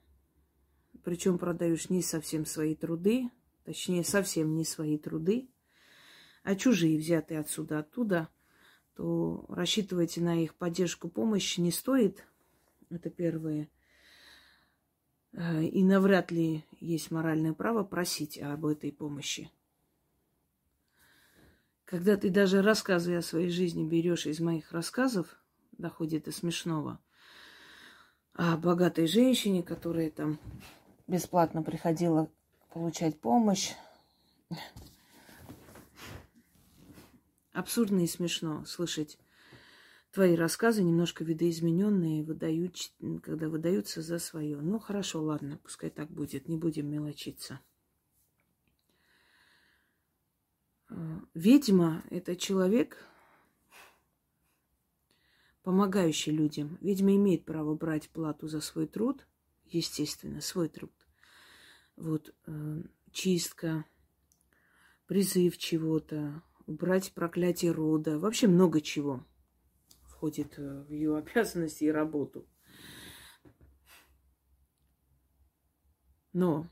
причем 1.02 1.36
продаешь 1.36 1.90
не 1.90 2.00
совсем 2.00 2.46
свои 2.46 2.74
труды, 2.74 3.28
точнее, 3.64 4.04
совсем 4.04 4.54
не 4.56 4.64
свои 4.64 4.98
труды, 4.98 5.48
а 6.42 6.54
чужие, 6.54 6.98
взятые 6.98 7.40
отсюда, 7.40 7.80
оттуда, 7.80 8.28
то 8.94 9.44
рассчитывайте 9.48 10.20
на 10.20 10.42
их 10.42 10.54
поддержку, 10.54 11.08
помощь 11.08 11.58
не 11.58 11.72
стоит. 11.72 12.24
Это 12.90 13.10
первое. 13.10 13.68
Э, 15.32 15.64
и 15.64 15.82
навряд 15.82 16.30
ли 16.30 16.64
есть 16.80 17.10
моральное 17.10 17.54
право 17.54 17.82
просить 17.82 18.38
об 18.38 18.66
этой 18.66 18.92
помощи. 18.92 19.50
Когда 21.84 22.16
ты 22.16 22.30
даже 22.30 22.62
рассказывая 22.62 23.18
о 23.18 23.22
своей 23.22 23.50
жизни 23.50 23.86
берешь 23.86 24.26
из 24.26 24.40
моих 24.40 24.72
рассказов, 24.72 25.38
доходит 25.72 26.24
до 26.24 26.32
смешного, 26.32 27.00
о 28.32 28.56
богатой 28.56 29.06
женщине, 29.06 29.62
которая 29.62 30.10
там 30.10 30.38
бесплатно 31.06 31.62
приходила 31.62 32.30
получать 32.74 33.20
помощь. 33.20 33.72
Абсурдно 37.52 38.00
и 38.00 38.08
смешно 38.08 38.64
слышать 38.64 39.16
твои 40.10 40.34
рассказы, 40.34 40.82
немножко 40.82 41.22
видоизмененные, 41.22 42.24
выдают, 42.24 42.76
когда 43.22 43.48
выдаются 43.48 44.02
за 44.02 44.18
свое. 44.18 44.60
Ну, 44.60 44.80
хорошо, 44.80 45.22
ладно, 45.22 45.60
пускай 45.62 45.88
так 45.88 46.10
будет, 46.10 46.48
не 46.48 46.56
будем 46.56 46.90
мелочиться. 46.90 47.60
Ведьма– 51.32 52.02
это 52.10 52.34
человек, 52.34 53.06
помогающий 55.62 56.32
людям. 56.32 56.76
Ведьма 56.80 57.14
имеет 57.14 57.44
право 57.44 57.76
брать 57.76 58.10
плату 58.10 58.48
за 58.48 58.60
свой 58.60 58.88
труд, 58.88 59.28
естественно, 59.64 60.40
свой 60.40 60.68
труд 60.68 61.03
вот 61.96 62.34
э, 62.46 62.82
чистка, 63.12 63.84
призыв 65.06 65.58
чего-то, 65.58 66.42
убрать 66.66 67.12
проклятие 67.12 67.72
рода, 67.72 68.18
вообще 68.18 68.46
много 68.46 68.80
чего 68.80 69.24
входит 70.02 70.58
э, 70.58 70.82
в 70.82 70.90
ее 70.90 71.16
обязанности 71.18 71.84
и 71.84 71.90
работу. 71.90 72.46
Но 76.32 76.68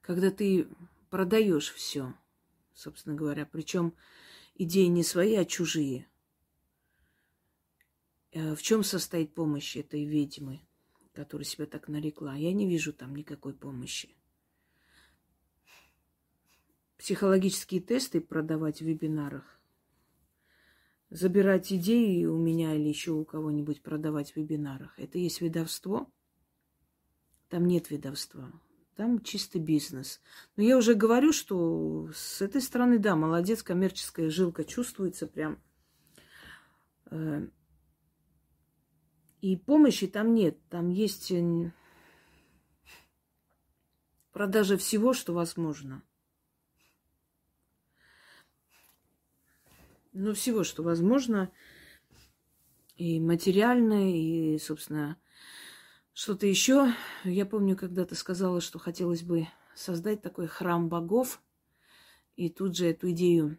когда 0.00 0.30
ты 0.30 0.68
продаешь 1.10 1.72
все, 1.72 2.14
собственно 2.72 3.16
говоря, 3.16 3.46
причем 3.46 3.94
идеи 4.54 4.86
не 4.86 5.02
свои, 5.02 5.34
а 5.34 5.44
чужие, 5.44 6.06
э, 8.30 8.54
в 8.54 8.62
чем 8.62 8.84
состоит 8.84 9.34
помощь 9.34 9.76
этой 9.76 10.04
ведьмы? 10.04 10.60
Которая 11.14 11.44
себя 11.44 11.66
так 11.66 11.88
нарекла. 11.88 12.34
Я 12.34 12.52
не 12.52 12.68
вижу 12.68 12.92
там 12.92 13.14
никакой 13.14 13.54
помощи. 13.54 14.14
Психологические 16.98 17.80
тесты 17.80 18.20
продавать 18.20 18.78
в 18.80 18.84
вебинарах. 18.84 19.60
Забирать 21.10 21.72
идеи 21.72 22.24
у 22.24 22.36
меня 22.36 22.74
или 22.74 22.88
еще 22.88 23.12
у 23.12 23.24
кого-нибудь 23.24 23.82
продавать 23.82 24.32
в 24.32 24.36
вебинарах. 24.36 24.98
Это 24.98 25.18
есть 25.18 25.40
ведовство. 25.40 26.10
Там 27.48 27.66
нет 27.66 27.90
ведовства. 27.90 28.50
Там 28.96 29.22
чистый 29.22 29.60
бизнес. 29.60 30.20
Но 30.56 30.62
я 30.62 30.76
уже 30.76 30.94
говорю, 30.94 31.32
что 31.32 32.10
с 32.14 32.40
этой 32.42 32.60
стороны, 32.60 32.98
да, 32.98 33.16
молодец, 33.16 33.62
коммерческая 33.62 34.30
жилка 34.30 34.64
чувствуется 34.64 35.26
прям. 35.26 35.60
И 39.44 39.58
помощи 39.58 40.06
там 40.06 40.32
нет. 40.32 40.56
Там 40.70 40.88
есть 40.88 41.30
э, 41.30 41.70
продажа 44.32 44.78
всего, 44.78 45.12
что 45.12 45.34
возможно. 45.34 46.02
Ну, 50.14 50.32
всего, 50.32 50.64
что 50.64 50.82
возможно. 50.82 51.52
И 52.96 53.20
материальное, 53.20 54.16
и, 54.16 54.58
собственно, 54.58 55.18
что-то 56.14 56.46
еще. 56.46 56.94
Я 57.24 57.44
помню, 57.44 57.76
когда 57.76 58.06
ты 58.06 58.14
сказала, 58.14 58.62
что 58.62 58.78
хотелось 58.78 59.24
бы 59.24 59.46
создать 59.74 60.22
такой 60.22 60.46
храм 60.46 60.88
богов. 60.88 61.42
И 62.36 62.48
тут 62.48 62.78
же 62.78 62.86
эту 62.86 63.10
идею 63.10 63.58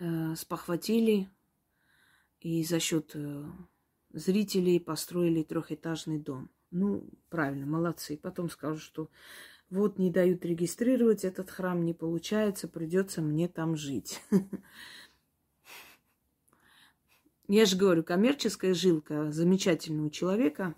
э, 0.00 0.34
спохватили. 0.34 1.30
И 2.40 2.62
за 2.62 2.78
счет 2.78 3.12
э, 3.14 3.42
зрителей 4.16 4.80
построили 4.80 5.42
трехэтажный 5.42 6.18
дом. 6.18 6.50
Ну, 6.70 7.08
правильно, 7.28 7.66
молодцы. 7.66 8.16
Потом 8.16 8.48
скажут, 8.48 8.82
что 8.82 9.10
вот 9.70 9.98
не 9.98 10.10
дают 10.10 10.44
регистрировать 10.44 11.24
этот 11.24 11.50
храм, 11.50 11.84
не 11.84 11.92
получается, 11.92 12.66
придется 12.66 13.20
мне 13.20 13.46
там 13.46 13.76
жить. 13.76 14.22
Я 17.48 17.64
же 17.66 17.76
говорю, 17.76 18.02
коммерческая 18.02 18.74
жилка 18.74 19.30
замечательного 19.30 20.10
человека, 20.10 20.74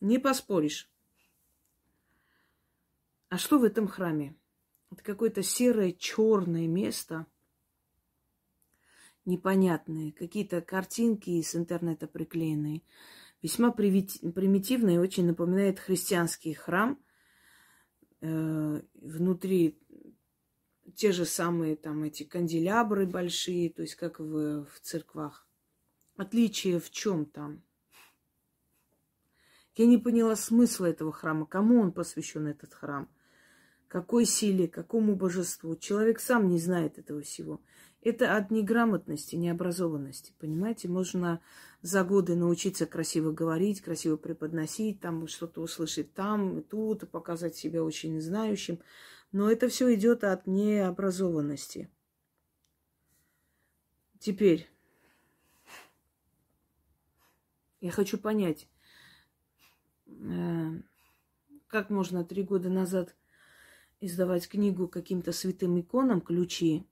не 0.00 0.18
поспоришь. 0.18 0.90
А 3.30 3.38
что 3.38 3.58
в 3.58 3.64
этом 3.64 3.88
храме? 3.88 4.36
Это 4.90 5.02
какое-то 5.02 5.42
серое, 5.42 5.92
черное 5.92 6.66
место– 6.66 7.26
непонятные, 9.28 10.12
какие-то 10.12 10.60
картинки 10.60 11.40
с 11.40 11.54
интернета 11.54 12.08
приклеенные. 12.08 12.82
Весьма 13.42 13.70
примитивно 13.70 15.00
очень 15.00 15.26
напоминает 15.26 15.78
христианский 15.78 16.54
храм. 16.54 16.98
Э, 18.20 18.82
внутри 18.94 19.78
те 20.96 21.12
же 21.12 21.24
самые 21.24 21.76
там 21.76 22.02
эти 22.02 22.24
канделябры 22.24 23.06
большие, 23.06 23.70
то 23.70 23.82
есть 23.82 23.94
как 23.94 24.18
в, 24.18 24.64
в 24.64 24.80
церквах. 24.80 25.46
Отличие 26.16 26.80
в 26.80 26.90
чем 26.90 27.26
там? 27.26 27.62
Я 29.76 29.86
не 29.86 29.98
поняла 29.98 30.34
смысла 30.34 30.86
этого 30.86 31.12
храма, 31.12 31.46
кому 31.46 31.80
он 31.80 31.92
посвящен 31.92 32.48
этот 32.48 32.74
храм, 32.74 33.08
какой 33.86 34.24
силе, 34.24 34.66
какому 34.66 35.14
божеству. 35.14 35.76
Человек 35.76 36.18
сам 36.18 36.48
не 36.48 36.58
знает 36.58 36.98
этого 36.98 37.22
всего. 37.22 37.60
Это 38.08 38.38
от 38.38 38.50
неграмотности, 38.50 39.36
необразованности, 39.36 40.32
понимаете? 40.38 40.88
Можно 40.88 41.42
за 41.82 42.04
годы 42.04 42.36
научиться 42.36 42.86
красиво 42.86 43.32
говорить, 43.32 43.82
красиво 43.82 44.16
преподносить, 44.16 44.98
там 45.00 45.28
что-то 45.28 45.60
услышать 45.60 46.14
там, 46.14 46.62
тут, 46.62 47.10
показать 47.10 47.54
себя 47.54 47.84
очень 47.84 48.18
знающим. 48.22 48.78
Но 49.30 49.50
это 49.50 49.68
все 49.68 49.94
идет 49.94 50.24
от 50.24 50.46
необразованности. 50.46 51.90
Теперь 54.18 54.70
я 57.82 57.90
хочу 57.90 58.16
понять, 58.16 58.70
э, 60.06 60.80
как 61.66 61.90
можно 61.90 62.24
три 62.24 62.42
года 62.42 62.70
назад 62.70 63.14
издавать 64.00 64.48
книгу 64.48 64.88
каким-то 64.88 65.32
святым 65.32 65.78
иконам 65.78 66.22
ключи, 66.22 66.86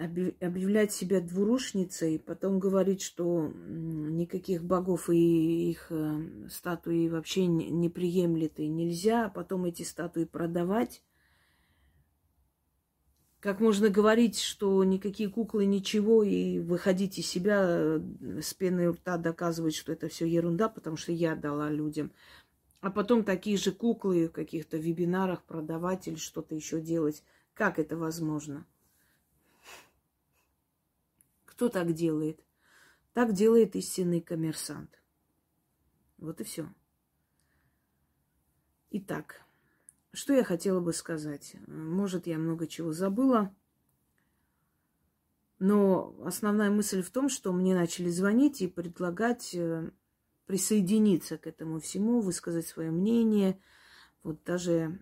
объявлять 0.00 0.92
себя 0.92 1.20
двурушницей, 1.20 2.18
потом 2.18 2.58
говорить, 2.58 3.02
что 3.02 3.52
никаких 3.54 4.64
богов 4.64 5.10
и 5.10 5.70
их 5.70 5.88
э, 5.90 6.48
статуи 6.48 7.08
вообще 7.08 7.46
не 7.46 7.90
приемлет 7.90 8.58
и 8.60 8.68
нельзя, 8.68 9.26
а 9.26 9.28
потом 9.28 9.66
эти 9.66 9.82
статуи 9.82 10.24
продавать. 10.24 11.02
Как 13.40 13.60
можно 13.60 13.90
говорить, 13.90 14.38
что 14.38 14.82
никакие 14.84 15.28
куклы 15.28 15.66
ничего, 15.66 16.22
и 16.22 16.60
выходить 16.60 17.18
из 17.18 17.26
себя 17.26 17.62
э, 17.62 18.00
с 18.40 18.54
пеной 18.54 18.86
у 18.88 18.92
рта, 18.92 19.18
доказывать, 19.18 19.74
что 19.74 19.92
это 19.92 20.08
все 20.08 20.24
ерунда, 20.24 20.70
потому 20.70 20.96
что 20.96 21.12
я 21.12 21.36
дала 21.36 21.68
людям. 21.68 22.10
А 22.80 22.90
потом 22.90 23.22
такие 23.22 23.58
же 23.58 23.72
куклы 23.72 24.28
в 24.28 24.32
каких-то 24.32 24.78
вебинарах 24.78 25.42
продавать 25.44 26.08
или 26.08 26.16
что-то 26.16 26.54
еще 26.54 26.80
делать. 26.80 27.22
Как 27.52 27.78
это 27.78 27.98
возможно? 27.98 28.64
Кто 31.60 31.68
так 31.68 31.92
делает? 31.92 32.42
Так 33.12 33.34
делает 33.34 33.76
истинный 33.76 34.22
коммерсант. 34.22 34.98
Вот 36.16 36.40
и 36.40 36.44
все. 36.44 36.66
Итак, 38.92 39.42
что 40.14 40.32
я 40.32 40.42
хотела 40.42 40.80
бы 40.80 40.94
сказать? 40.94 41.56
Может, 41.66 42.26
я 42.26 42.38
много 42.38 42.66
чего 42.66 42.94
забыла, 42.94 43.54
но 45.58 46.16
основная 46.24 46.70
мысль 46.70 47.02
в 47.02 47.10
том, 47.10 47.28
что 47.28 47.52
мне 47.52 47.74
начали 47.74 48.08
звонить 48.08 48.62
и 48.62 48.66
предлагать 48.66 49.54
э, 49.54 49.90
присоединиться 50.46 51.36
к 51.36 51.46
этому 51.46 51.78
всему, 51.78 52.22
высказать 52.22 52.68
свое 52.68 52.90
мнение. 52.90 53.60
Вот 54.22 54.42
даже 54.44 54.98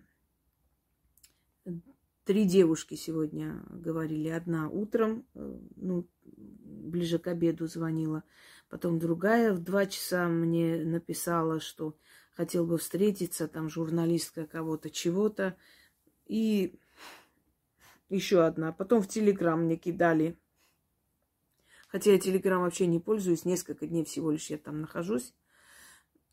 три 2.29 2.45
девушки 2.45 2.93
сегодня 2.93 3.63
говорили. 3.71 4.29
Одна 4.29 4.69
утром, 4.69 5.25
э, 5.33 5.57
ну, 5.77 6.07
ближе 6.23 7.17
к 7.17 7.25
обеду 7.25 7.65
звонила. 7.65 8.23
Потом 8.69 8.99
другая 8.99 9.51
в 9.51 9.63
два 9.63 9.87
часа 9.87 10.27
мне 10.27 10.85
написала, 10.85 11.59
что 11.59 11.97
хотел 12.33 12.67
бы 12.67 12.77
встретиться, 12.77 13.47
там 13.47 13.67
журналистка 13.67 14.45
кого-то, 14.45 14.91
чего-то. 14.91 15.57
И 16.27 16.77
еще 18.09 18.45
одна. 18.45 18.73
Потом 18.73 19.01
в 19.01 19.07
Телеграм 19.07 19.63
мне 19.63 19.75
кидали. 19.75 20.37
Хотя 21.87 22.11
я 22.11 22.19
Телеграм 22.19 22.61
вообще 22.61 22.85
не 22.85 22.99
пользуюсь, 22.99 23.43
несколько 23.43 23.87
дней 23.87 24.05
всего 24.05 24.29
лишь 24.29 24.51
я 24.51 24.59
там 24.59 24.81
нахожусь. 24.81 25.33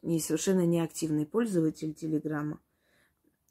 И 0.02 0.20
совершенно 0.20 0.66
неактивный 0.66 1.24
пользователь 1.24 1.94
Телеграма. 1.94 2.60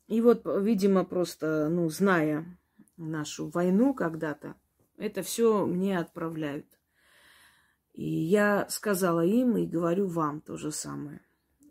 И 0.08 0.22
вот, 0.22 0.44
видимо, 0.46 1.04
просто, 1.04 1.68
ну, 1.70 1.90
зная 1.90 2.46
нашу 2.98 3.50
войну 3.50 3.94
когда-то, 3.94 4.56
это 4.98 5.24
все 5.24 5.66
мне 5.66 5.98
отправляют. 5.98 6.68
И 7.94 8.04
я 8.04 8.68
сказала 8.70 9.26
им 9.26 9.58
и 9.58 9.66
говорю 9.66 10.08
вам 10.08 10.42
то 10.42 10.58
же 10.58 10.72
самое. 10.72 11.22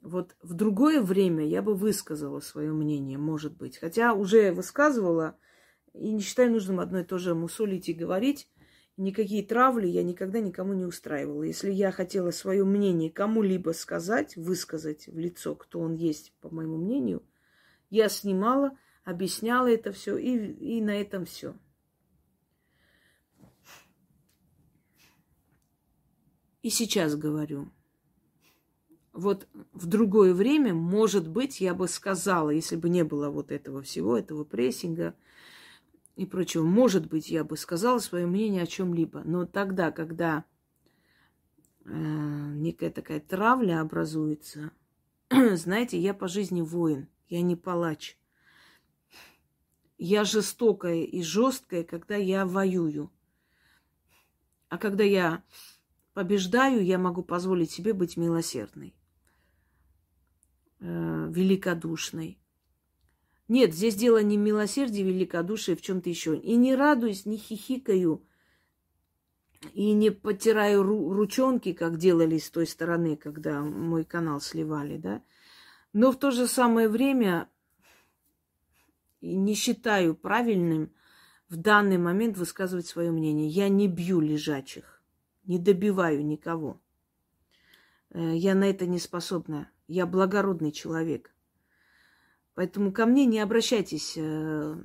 Вот 0.02 0.36
в 0.42 0.54
другое 0.54 1.00
время 1.00 1.46
я 1.46 1.62
бы 1.62 1.74
высказала 1.74 2.40
свое 2.40 2.72
мнение, 2.72 3.18
может 3.18 3.56
быть. 3.56 3.78
Хотя 3.78 4.14
уже 4.14 4.52
высказывала, 4.52 5.36
и 5.92 6.10
не 6.10 6.20
считаю 6.20 6.50
нужным 6.50 6.80
одно 6.80 7.00
и 7.00 7.04
то 7.04 7.18
же 7.18 7.34
мусолить 7.34 7.88
и 7.88 7.94
говорить. 7.94 8.50
Никакие 8.96 9.44
травли 9.44 9.86
я 9.88 10.02
никогда 10.02 10.40
никому 10.40 10.72
не 10.72 10.84
устраивала. 10.84 11.42
Если 11.42 11.70
я 11.70 11.90
хотела 11.90 12.30
свое 12.30 12.64
мнение 12.64 13.10
кому-либо 13.10 13.70
сказать, 13.70 14.36
высказать 14.36 15.06
в 15.06 15.18
лицо, 15.18 15.54
кто 15.54 15.80
он 15.80 15.94
есть, 15.94 16.32
по 16.40 16.48
моему 16.48 16.76
мнению, 16.76 17.22
я 17.94 18.08
снимала, 18.08 18.76
объясняла 19.04 19.68
это 19.70 19.92
все, 19.92 20.16
и, 20.16 20.52
и 20.52 20.82
на 20.82 20.90
этом 20.90 21.24
все. 21.24 21.54
И 26.62 26.70
сейчас 26.70 27.14
говорю. 27.14 27.70
Вот 29.12 29.46
в 29.72 29.86
другое 29.86 30.34
время, 30.34 30.74
может 30.74 31.28
быть, 31.28 31.60
я 31.60 31.72
бы 31.72 31.86
сказала, 31.86 32.50
если 32.50 32.74
бы 32.74 32.88
не 32.88 33.04
было 33.04 33.30
вот 33.30 33.52
этого 33.52 33.80
всего, 33.80 34.18
этого 34.18 34.42
прессинга 34.42 35.14
и 36.16 36.26
прочего, 36.26 36.64
может 36.64 37.08
быть, 37.08 37.28
я 37.28 37.44
бы 37.44 37.56
сказала 37.56 38.00
свое 38.00 38.26
мнение 38.26 38.64
о 38.64 38.66
чем-либо. 38.66 39.22
Но 39.24 39.46
тогда, 39.46 39.92
когда 39.92 40.44
э, 41.84 41.90
некая 41.92 42.90
такая 42.90 43.20
травля 43.20 43.80
образуется, 43.80 44.72
знаете, 45.30 45.96
я 46.00 46.12
по 46.12 46.26
жизни 46.26 46.60
воин, 46.60 47.06
я 47.28 47.42
не 47.42 47.56
палач. 47.56 48.18
Я 49.98 50.24
жестокая 50.24 51.02
и 51.04 51.22
жесткая, 51.22 51.84
когда 51.84 52.16
я 52.16 52.46
воюю. 52.46 53.10
А 54.68 54.78
когда 54.78 55.04
я 55.04 55.44
побеждаю, 56.14 56.84
я 56.84 56.98
могу 56.98 57.22
позволить 57.22 57.70
себе 57.70 57.92
быть 57.92 58.16
милосердной, 58.16 58.94
э, 60.80 61.30
великодушной. 61.30 62.38
Нет, 63.46 63.74
здесь 63.74 63.94
дело 63.94 64.22
не 64.22 64.38
в 64.38 64.40
милосердии, 64.40 65.02
в 65.76 65.82
чем-то 65.82 66.08
еще. 66.08 66.36
И 66.36 66.56
не 66.56 66.74
радуюсь, 66.74 67.26
не 67.26 67.36
хихикаю, 67.36 68.26
и 69.72 69.92
не 69.92 70.10
потираю 70.10 70.82
ру- 70.82 71.12
ручонки, 71.12 71.72
как 71.72 71.98
делали 71.98 72.38
с 72.38 72.50
той 72.50 72.66
стороны, 72.66 73.16
когда 73.16 73.62
мой 73.62 74.04
канал 74.04 74.40
сливали, 74.40 74.96
да. 74.96 75.22
Но 75.94 76.12
в 76.12 76.18
то 76.18 76.30
же 76.30 76.46
самое 76.48 76.88
время 76.88 77.48
не 79.22 79.54
считаю 79.54 80.14
правильным 80.14 80.92
в 81.48 81.56
данный 81.56 81.98
момент 81.98 82.36
высказывать 82.36 82.86
свое 82.86 83.10
мнение. 83.10 83.48
Я 83.48 83.70
не 83.70 83.88
бью 83.88 84.20
лежачих 84.20 84.94
не 85.44 85.58
добиваю 85.58 86.24
никого. 86.24 86.80
Э, 88.10 88.36
я 88.36 88.54
на 88.54 88.64
это 88.64 88.86
не 88.86 88.98
способна. 88.98 89.70
Я 89.86 90.06
благородный 90.06 90.72
человек. 90.72 91.34
Поэтому 92.54 92.92
ко 92.92 93.06
мне 93.06 93.24
не 93.24 93.40
обращайтесь 93.40 94.14
э, 94.16 94.76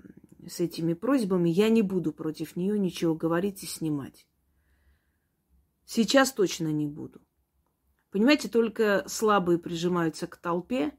с 0.48 0.60
этими 0.60 0.94
просьбами. 0.94 1.50
Я 1.50 1.70
не 1.70 1.82
буду 1.82 2.14
против 2.14 2.56
нее 2.56 2.78
ничего 2.78 3.16
говорить 3.16 3.64
и 3.64 3.68
снимать. 3.68 4.28
Сейчас 5.86 6.32
точно 6.34 6.68
не 6.68 6.86
буду. 6.86 7.20
Понимаете, 8.12 8.50
только 8.50 9.04
слабые 9.08 9.60
прижимаются 9.60 10.26
к 10.26 10.38
толпе, 10.38 10.92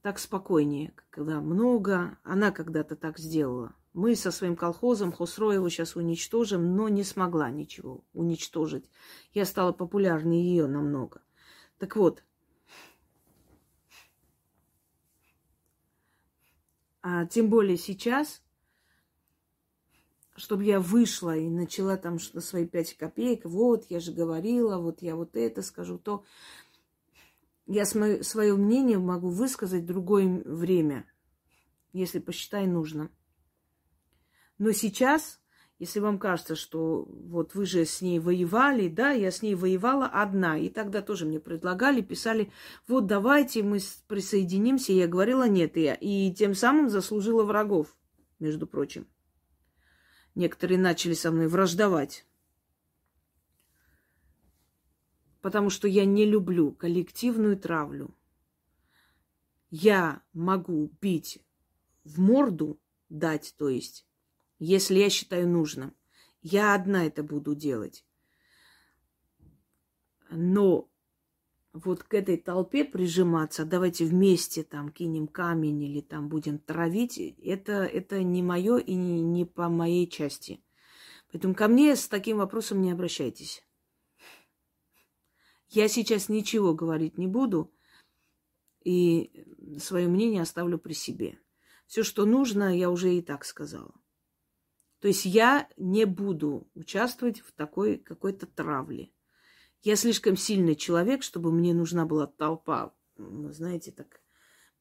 так 0.00 0.18
спокойнее, 0.18 0.94
когда 1.10 1.40
много. 1.40 2.18
Она 2.22 2.50
когда-то 2.50 2.96
так 2.96 3.18
сделала. 3.18 3.74
Мы 3.92 4.14
со 4.14 4.30
своим 4.30 4.56
колхозом 4.56 5.12
Хосроеву 5.12 5.68
сейчас 5.68 5.96
уничтожим, 5.96 6.76
но 6.76 6.88
не 6.88 7.04
смогла 7.04 7.50
ничего 7.50 8.04
уничтожить. 8.12 8.88
Я 9.32 9.44
стала 9.44 9.72
популярнее 9.72 10.42
ее 10.42 10.66
намного. 10.66 11.22
Так 11.78 11.96
вот, 11.96 12.22
а 17.02 17.26
тем 17.26 17.50
более 17.50 17.76
сейчас, 17.76 18.42
чтобы 20.40 20.64
я 20.64 20.80
вышла 20.80 21.36
и 21.36 21.48
начала 21.50 21.98
там 21.98 22.18
свои 22.18 22.66
пять 22.66 22.96
копеек, 22.96 23.44
вот, 23.44 23.84
я 23.90 24.00
же 24.00 24.10
говорила, 24.10 24.78
вот 24.78 25.02
я 25.02 25.14
вот 25.14 25.36
это 25.36 25.60
скажу, 25.60 25.98
то 25.98 26.24
я 27.66 27.84
свое 27.84 28.56
мнение 28.56 28.98
могу 28.98 29.28
высказать 29.28 29.82
в 29.82 29.86
другое 29.86 30.42
время, 30.46 31.04
если 31.92 32.20
посчитаю 32.20 32.70
нужным. 32.70 33.10
Но 34.56 34.72
сейчас, 34.72 35.42
если 35.78 36.00
вам 36.00 36.18
кажется, 36.18 36.56
что 36.56 37.04
вот 37.04 37.54
вы 37.54 37.66
же 37.66 37.84
с 37.84 38.00
ней 38.00 38.18
воевали, 38.18 38.88
да, 38.88 39.10
я 39.10 39.30
с 39.30 39.42
ней 39.42 39.54
воевала 39.54 40.06
одна, 40.06 40.58
и 40.58 40.70
тогда 40.70 41.02
тоже 41.02 41.26
мне 41.26 41.38
предлагали, 41.38 42.00
писали, 42.00 42.50
вот 42.88 43.06
давайте 43.06 43.62
мы 43.62 43.78
присоединимся, 44.08 44.94
я 44.94 45.06
говорила 45.06 45.46
нет, 45.46 45.76
и, 45.76 45.82
я, 45.82 45.94
и 45.94 46.32
тем 46.32 46.54
самым 46.54 46.88
заслужила 46.88 47.44
врагов, 47.44 47.94
между 48.38 48.66
прочим. 48.66 49.06
Некоторые 50.34 50.78
начали 50.78 51.14
со 51.14 51.30
мной 51.30 51.48
враждовать. 51.48 52.24
потому 55.40 55.70
что 55.70 55.88
я 55.88 56.04
не 56.04 56.24
люблю 56.24 56.72
коллективную 56.72 57.56
травлю. 57.56 58.14
Я 59.70 60.22
могу 60.32 60.90
бить 61.00 61.42
в 62.04 62.20
морду, 62.20 62.80
дать, 63.08 63.54
то 63.56 63.68
есть, 63.68 64.06
если 64.58 64.98
я 64.98 65.10
считаю 65.10 65.48
нужным. 65.48 65.94
Я 66.42 66.74
одна 66.74 67.06
это 67.06 67.22
буду 67.22 67.54
делать. 67.54 68.04
Но 70.30 70.89
вот 71.72 72.02
к 72.02 72.14
этой 72.14 72.36
толпе 72.36 72.84
прижиматься, 72.84 73.64
давайте 73.64 74.04
вместе 74.04 74.62
там 74.62 74.90
кинем 74.90 75.28
камень 75.28 75.82
или 75.82 76.00
там 76.00 76.28
будем 76.28 76.58
травить, 76.58 77.18
это, 77.18 77.84
это 77.84 78.22
не 78.22 78.42
мое 78.42 78.78
и 78.78 78.94
не, 78.94 79.22
не 79.22 79.44
по 79.44 79.68
моей 79.68 80.08
части. 80.08 80.62
Поэтому 81.30 81.54
ко 81.54 81.68
мне 81.68 81.94
с 81.94 82.08
таким 82.08 82.38
вопросом 82.38 82.82
не 82.82 82.90
обращайтесь. 82.90 83.64
Я 85.68 85.86
сейчас 85.86 86.28
ничего 86.28 86.74
говорить 86.74 87.16
не 87.16 87.28
буду 87.28 87.72
и 88.82 89.46
свое 89.78 90.08
мнение 90.08 90.42
оставлю 90.42 90.78
при 90.78 90.94
себе. 90.94 91.38
Все, 91.86 92.02
что 92.02 92.24
нужно, 92.24 92.76
я 92.76 92.90
уже 92.90 93.14
и 93.14 93.22
так 93.22 93.44
сказала. 93.44 93.94
То 95.00 95.08
есть 95.08 95.24
я 95.24 95.68
не 95.76 96.04
буду 96.04 96.68
участвовать 96.74 97.40
в 97.40 97.52
такой 97.52 97.98
какой-то 97.98 98.46
травле. 98.46 99.10
Я 99.82 99.96
слишком 99.96 100.36
сильный 100.36 100.76
человек, 100.76 101.22
чтобы 101.22 101.50
мне 101.50 101.72
нужна 101.72 102.04
была 102.04 102.26
толпа, 102.26 102.92
знаете, 103.16 103.92
так, 103.92 104.20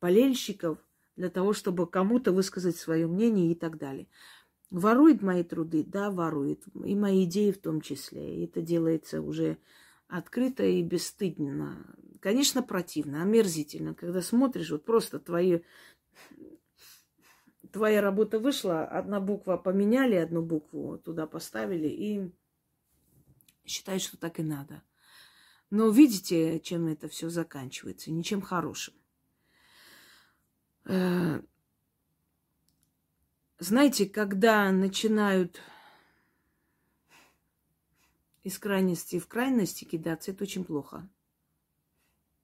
болельщиков, 0.01 0.77
для 1.15 1.29
того, 1.29 1.53
чтобы 1.53 1.85
кому-то 1.85 2.31
высказать 2.31 2.77
свое 2.77 3.05
мнение 3.05 3.51
и 3.51 3.55
так 3.55 3.77
далее. 3.77 4.07
Ворует 4.69 5.21
мои 5.21 5.43
труды? 5.43 5.83
Да, 5.83 6.11
ворует. 6.11 6.63
И 6.85 6.95
мои 6.95 7.25
идеи 7.25 7.51
в 7.51 7.57
том 7.57 7.81
числе. 7.81 8.37
И 8.37 8.45
это 8.45 8.61
делается 8.61 9.21
уже 9.21 9.57
открыто 10.07 10.63
и 10.63 10.81
бесстыдно. 10.81 11.93
Конечно, 12.21 12.63
противно, 12.63 13.21
омерзительно, 13.21 13.93
когда 13.93 14.21
смотришь, 14.21 14.71
вот 14.71 14.85
просто 14.85 15.19
твои, 15.19 15.59
твоя 17.71 18.01
работа 18.01 18.39
вышла, 18.39 18.83
одна 18.85 19.19
буква 19.19 19.57
поменяли, 19.57 20.15
одну 20.15 20.41
букву 20.41 20.97
туда 20.97 21.27
поставили 21.27 21.87
и 21.87 22.31
считают, 23.65 24.01
что 24.01 24.17
так 24.17 24.39
и 24.39 24.43
надо. 24.43 24.81
Но 25.69 25.89
видите, 25.89 26.59
чем 26.59 26.87
это 26.87 27.07
все 27.07 27.29
заканчивается? 27.29 28.11
Ничем 28.11 28.41
хорошим. 28.41 28.93
Э, 30.85 31.41
знаете, 33.59 34.07
когда 34.07 34.71
начинают 34.71 35.61
из 38.41 38.57
крайности 38.57 39.19
в 39.19 39.27
крайности 39.27 39.83
кидаться, 39.83 40.31
это 40.31 40.43
очень 40.43 40.65
плохо. 40.65 41.07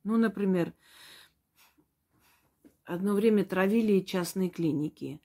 Ну, 0.03 0.17
например, 0.17 0.73
одно 2.83 3.15
время 3.15 3.43
травили 3.43 4.01
частные 4.01 4.49
клиники 4.49 5.19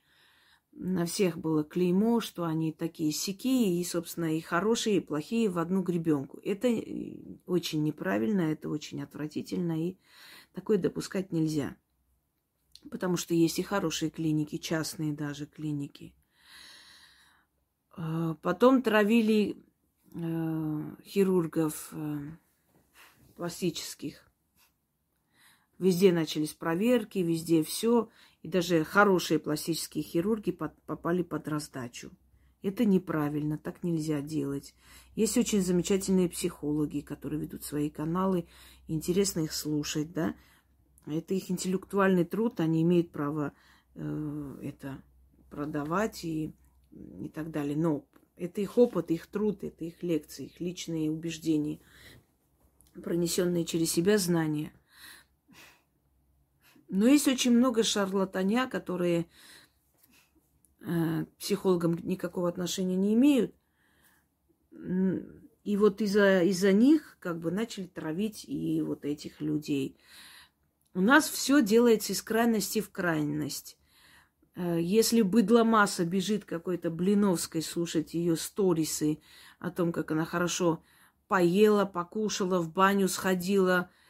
на 0.73 1.05
всех 1.05 1.37
было 1.37 1.63
клеймо, 1.63 2.19
что 2.21 2.43
они 2.43 2.71
такие 2.71 3.11
сики, 3.11 3.79
и, 3.79 3.83
собственно, 3.83 4.35
и 4.35 4.41
хорошие, 4.41 4.97
и 4.97 5.01
плохие 5.01 5.49
в 5.49 5.59
одну 5.59 5.81
гребенку. 5.81 6.39
Это 6.43 6.67
э, 6.67 7.17
очень 7.45 7.83
неправильно, 7.83 8.41
это 8.41 8.69
очень 8.69 9.01
отвратительно, 9.01 9.89
и 9.89 9.97
такое 10.53 10.77
допускать 10.77 11.31
нельзя. 11.31 11.75
Потому 12.89 13.17
что 13.17 13.33
есть 13.33 13.59
и 13.59 13.63
хорошие 13.63 14.09
клиники, 14.09 14.57
частные 14.57 15.13
даже 15.13 15.45
клиники. 15.45 16.15
А, 17.95 18.35
потом 18.35 18.81
травили 18.81 19.57
э, 20.13 20.95
хирургов 21.05 21.89
э, 21.91 22.19
пластических. 23.35 24.31
Везде 25.77 26.11
начались 26.11 26.53
проверки, 26.53 27.19
везде 27.19 27.63
все. 27.63 28.09
И 28.41 28.47
даже 28.47 28.83
хорошие 28.83 29.39
пластические 29.39 30.03
хирурги 30.03 30.51
под, 30.51 30.73
попали 30.83 31.21
под 31.21 31.47
раздачу. 31.47 32.11
Это 32.63 32.85
неправильно, 32.85 33.57
так 33.57 33.83
нельзя 33.83 34.21
делать. 34.21 34.75
Есть 35.15 35.37
очень 35.37 35.61
замечательные 35.61 36.29
психологи, 36.29 37.01
которые 37.01 37.41
ведут 37.41 37.63
свои 37.63 37.89
каналы. 37.89 38.47
Интересно 38.87 39.41
их 39.41 39.53
слушать, 39.53 40.11
да. 40.11 40.35
Это 41.05 41.33
их 41.33 41.49
интеллектуальный 41.49 42.25
труд, 42.25 42.59
они 42.59 42.83
имеют 42.83 43.11
право 43.11 43.53
э, 43.95 44.57
это 44.61 45.01
продавать 45.49 46.23
и, 46.23 46.53
и 46.91 47.29
так 47.29 47.49
далее. 47.49 47.75
Но 47.75 48.05
это 48.37 48.61
их 48.61 48.77
опыт, 48.77 49.09
их 49.09 49.25
труд, 49.27 49.63
это 49.63 49.85
их 49.85 50.03
лекции, 50.03 50.45
их 50.45 50.59
личные 50.59 51.09
убеждения, 51.09 51.79
пронесенные 53.03 53.65
через 53.65 53.91
себя 53.91 54.17
знания– 54.17 54.71
но 56.91 57.07
есть 57.07 57.29
очень 57.29 57.51
много 57.51 57.83
шарлатаня, 57.83 58.67
которые 58.67 59.25
э, 60.81 61.25
психологам 61.39 61.97
никакого 62.03 62.49
отношения 62.49 62.97
не 62.97 63.13
имеют. 63.13 63.55
И 65.63 65.77
вот 65.77 66.01
из-за 66.01 66.41
из 66.43 66.61
них 66.63 67.15
как 67.21 67.39
бы 67.39 67.49
начали 67.49 67.85
травить 67.85 68.43
и 68.45 68.81
вот 68.81 69.05
этих 69.05 69.39
людей. 69.39 69.97
У 70.93 70.99
нас 70.99 71.29
все 71.29 71.61
делается 71.61 72.11
из 72.11 72.21
крайности 72.21 72.81
в 72.81 72.91
крайность. 72.91 73.77
Э, 74.55 74.77
если 74.77 75.21
быдломасса 75.21 76.03
бежит 76.03 76.43
какой-то 76.43 76.89
Блиновской 76.89 77.61
слушать 77.61 78.13
ее 78.13 78.35
сторисы 78.35 79.19
о 79.59 79.71
том, 79.71 79.93
как 79.93 80.11
она 80.11 80.25
хорошо 80.25 80.83
поела, 81.29 81.85
покушала, 81.85 82.59
в 82.59 82.69
баню 82.69 83.07
сходила– 83.07 83.89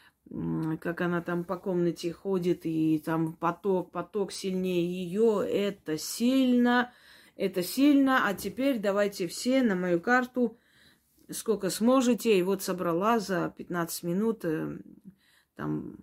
как 0.79 1.01
она 1.01 1.21
там 1.21 1.43
по 1.43 1.57
комнате 1.57 2.13
ходит, 2.13 2.65
и 2.65 3.01
там 3.03 3.33
поток, 3.33 3.91
поток 3.91 4.31
сильнее 4.31 4.85
ее, 4.85 5.45
это 5.47 5.97
сильно, 5.97 6.93
это 7.35 7.63
сильно, 7.63 8.27
а 8.27 8.33
теперь 8.33 8.79
давайте 8.79 9.27
все 9.27 9.61
на 9.61 9.75
мою 9.75 9.99
карту, 9.99 10.57
сколько 11.29 11.69
сможете, 11.69 12.37
и 12.37 12.43
вот 12.43 12.63
собрала 12.63 13.19
за 13.19 13.53
15 13.57 14.03
минут 14.03 14.45
э, 14.45 14.77
там 15.55 15.97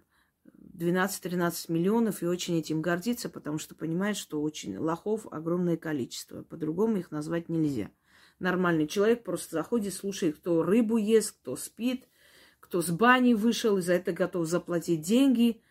12-13 0.74 1.72
миллионов. 1.72 2.22
И 2.22 2.26
очень 2.26 2.58
этим 2.58 2.82
гордится, 2.82 3.28
потому 3.28 3.58
что 3.58 3.74
понимает, 3.74 4.16
что 4.16 4.42
очень 4.42 4.76
лохов 4.76 5.26
огромное 5.30 5.76
количество. 5.76 6.42
По-другому 6.42 6.98
их 6.98 7.10
назвать 7.10 7.48
нельзя. 7.48 7.90
Нормальный 8.38 8.86
человек 8.86 9.22
просто 9.22 9.56
заходит, 9.56 9.94
слушает, 9.94 10.36
кто 10.36 10.62
рыбу 10.62 10.98
ест, 10.98 11.36
кто 11.40 11.56
спит– 11.56 12.04
кто 12.68 12.82
с 12.82 12.90
бани 12.90 13.32
вышел 13.32 13.78
и 13.78 13.80
за 13.80 13.94
это 13.94 14.12
готов 14.12 14.46
заплатить 14.46 15.00
деньги 15.00 15.62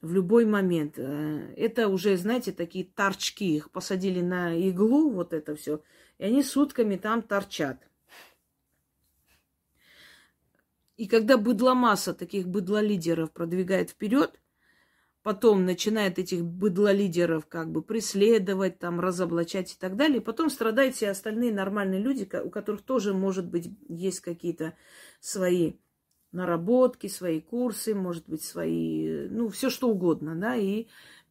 в 0.00 0.12
любой 0.12 0.44
момент. 0.46 0.98
Э, 0.98 1.54
это 1.56 1.86
уже, 1.86 2.16
знаете, 2.16 2.50
такие 2.50 2.84
торчки. 2.84 3.54
Их 3.54 3.70
посадили 3.70 4.20
на 4.20 4.52
иглу, 4.52 5.10
вот 5.10 5.32
это 5.32 5.54
все. 5.54 5.80
И 6.18 6.24
они 6.24 6.42
сутками 6.42 6.96
там 6.96 7.22
торчат. 7.22 7.78
И 10.96 11.06
когда 11.06 11.38
быдломасса 11.38 12.14
таких 12.14 12.48
быдлолидеров 12.48 13.30
продвигает 13.30 13.90
вперед, 13.90 14.40
потом 15.22 15.64
начинает 15.64 16.18
этих 16.18 16.44
быдлолидеров 16.44 17.46
как 17.46 17.70
бы 17.70 17.80
преследовать, 17.80 18.80
там, 18.80 18.98
разоблачать 18.98 19.72
и 19.72 19.76
так 19.78 19.94
далее. 19.94 20.20
Потом 20.20 20.50
страдают 20.50 20.96
все 20.96 21.10
остальные 21.10 21.52
нормальные 21.52 22.00
люди, 22.00 22.28
у 22.42 22.50
которых 22.50 22.82
тоже, 22.82 23.14
может 23.14 23.46
быть, 23.46 23.70
есть 23.88 24.18
какие-то 24.18 24.76
свои 25.20 25.74
наработки, 26.34 27.06
свои 27.06 27.40
курсы, 27.40 27.94
может 27.94 28.28
быть, 28.28 28.42
свои, 28.42 29.28
ну, 29.28 29.48
все 29.48 29.70
что 29.70 29.88
угодно, 29.88 30.34
да, 30.34 30.56
и 30.56 30.86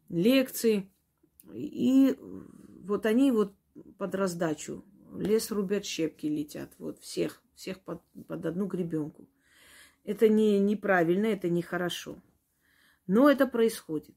лекции. 0.08 0.90
И 1.52 2.18
вот 2.82 3.06
они 3.06 3.30
вот 3.30 3.54
под 3.98 4.14
раздачу. 4.14 4.84
Лес 5.16 5.50
рубят, 5.50 5.84
щепки 5.84 6.26
летят. 6.26 6.72
Вот 6.78 7.00
всех, 7.00 7.42
всех 7.54 7.80
под, 7.80 8.02
под 8.26 8.46
одну 8.46 8.66
гребенку. 8.66 9.28
Это 10.04 10.28
не, 10.28 10.58
неправильно, 10.58 11.26
это 11.26 11.48
нехорошо. 11.48 12.16
Но 13.06 13.30
это 13.30 13.46
происходит. 13.46 14.16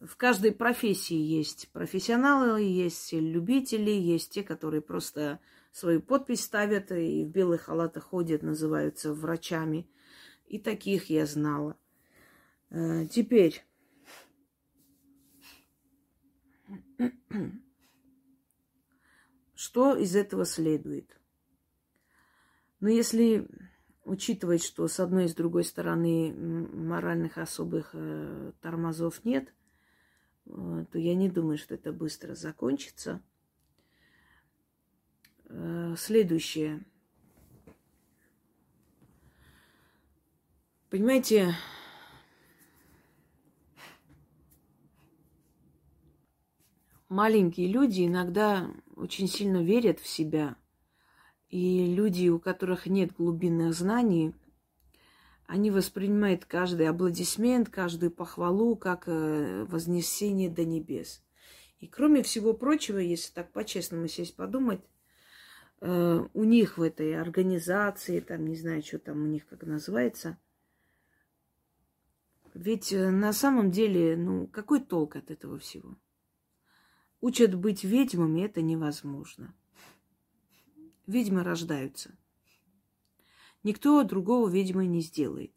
В 0.00 0.16
каждой 0.16 0.52
профессии 0.52 1.16
есть 1.16 1.70
профессионалы, 1.72 2.62
есть 2.62 3.12
любители, 3.12 3.90
есть 3.90 4.32
те, 4.32 4.42
которые 4.42 4.82
просто 4.82 5.40
свою 5.72 6.00
подпись 6.00 6.44
ставят 6.44 6.92
и 6.92 7.24
в 7.24 7.28
белых 7.28 7.62
халатах 7.62 8.04
ходят, 8.04 8.42
называются 8.42 9.12
врачами. 9.12 9.88
И 10.54 10.58
таких 10.60 11.10
я 11.10 11.26
знала. 11.26 11.76
Э, 12.70 13.06
теперь. 13.06 13.66
Что 19.56 19.96
из 19.96 20.14
этого 20.14 20.44
следует? 20.44 21.20
Ну, 22.78 22.86
если 22.86 23.48
учитывать, 24.04 24.62
что 24.62 24.86
с 24.86 25.00
одной 25.00 25.24
и 25.24 25.28
с 25.28 25.34
другой 25.34 25.64
стороны 25.64 26.32
моральных 26.32 27.36
особых 27.36 27.90
э, 27.92 28.52
тормозов 28.60 29.24
нет, 29.24 29.52
э, 30.46 30.84
то 30.88 30.98
я 31.00 31.16
не 31.16 31.28
думаю, 31.28 31.58
что 31.58 31.74
это 31.74 31.92
быстро 31.92 32.36
закончится. 32.36 33.20
Следующее– 35.96 36.84
Понимаете, 40.94 41.56
маленькие 47.08 47.66
люди 47.66 48.06
иногда 48.06 48.70
очень 48.94 49.26
сильно 49.26 49.60
верят 49.60 49.98
в 49.98 50.06
себя. 50.06 50.54
И 51.48 51.92
люди, 51.92 52.28
у 52.28 52.38
которых 52.38 52.86
нет 52.86 53.12
глубинных 53.12 53.74
знаний, 53.74 54.36
они 55.48 55.72
воспринимают 55.72 56.44
каждый 56.44 56.86
аплодисмент, 56.86 57.70
каждую 57.70 58.12
похвалу 58.12 58.76
как 58.76 59.08
э, 59.08 59.64
вознесение 59.64 60.48
до 60.48 60.64
небес. 60.64 61.24
И 61.80 61.88
кроме 61.88 62.22
всего 62.22 62.54
прочего, 62.54 62.98
если 62.98 63.32
так 63.32 63.50
по-честному 63.50 64.06
сесть 64.06 64.36
подумать, 64.36 64.82
э, 65.80 66.24
у 66.32 66.44
них 66.44 66.78
в 66.78 66.82
этой 66.82 67.20
организации, 67.20 68.20
там 68.20 68.46
не 68.46 68.54
знаю, 68.54 68.80
что 68.84 69.00
там 69.00 69.24
у 69.24 69.26
них 69.26 69.44
как 69.48 69.64
называется, 69.64 70.38
ведь 72.54 72.92
э, 72.92 73.10
на 73.10 73.32
самом 73.32 73.72
деле, 73.72 74.16
ну, 74.16 74.46
какой 74.46 74.80
толк 74.80 75.16
от 75.16 75.30
этого 75.32 75.58
всего? 75.58 75.96
Учат 77.20 77.54
быть 77.54 77.82
ведьмами, 77.82 78.42
это 78.42 78.62
невозможно. 78.62 79.54
Ведьмы 81.06 81.42
рождаются. 81.42 82.16
Никто 83.64 84.02
другого 84.04 84.48
ведьмой 84.48 84.86
не 84.86 85.00
сделает. 85.00 85.52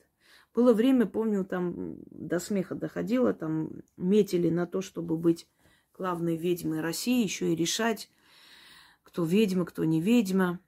Было 0.55 0.73
время, 0.73 1.05
помню, 1.05 1.45
там 1.45 1.97
до 2.09 2.39
смеха 2.39 2.73
доходило, 2.73 3.31
там 3.31 3.69
метили 3.95 4.49
на 4.49 4.65
то, 4.65 4.81
чтобы 4.81 5.17
быть 5.17 5.47
главной 5.93 6.35
ведьмой 6.35 6.81
России, 6.81 7.23
еще 7.23 7.53
и 7.53 7.55
решать, 7.55 8.09
кто 9.03 9.23
ведьма, 9.23 9.65
кто 9.65 9.83
не 9.83 10.01
ведьма. 10.01 10.59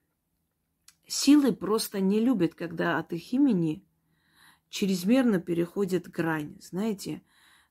Силы 1.07 1.53
просто 1.53 2.01
не 2.01 2.19
любят, 2.19 2.53
когда 2.53 2.99
от 2.99 3.13
их 3.13 3.33
имени 3.33 3.83
чрезмерно 4.69 5.39
переходит 5.39 6.09
грань. 6.09 6.57
Знаете, 6.61 7.21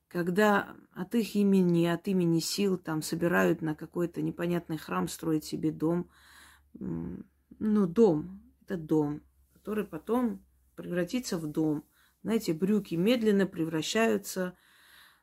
когда 0.09 0.77
от 0.93 1.15
их 1.15 1.35
имени, 1.35 1.87
от 1.87 2.09
имени 2.09 2.41
сил 2.41 2.79
там 2.79 3.03
собирают 3.03 3.63
на 3.63 3.75
какой-то 3.75 4.23
непонятный 4.23 4.79
храм 4.79 5.09
строить 5.09 5.45
себе 5.45 5.71
дом. 5.71 6.11
Ну, 6.75 7.87
дом, 7.87 8.43
это 8.63 8.77
дом, 8.77 9.23
который 9.53 9.85
потом 9.85 10.43
превратится 10.77 11.39
в 11.39 11.47
дом. 11.47 11.85
Знаете, 12.23 12.53
брюки 12.53 12.95
медленно 12.95 13.47
превращаются 13.47 14.57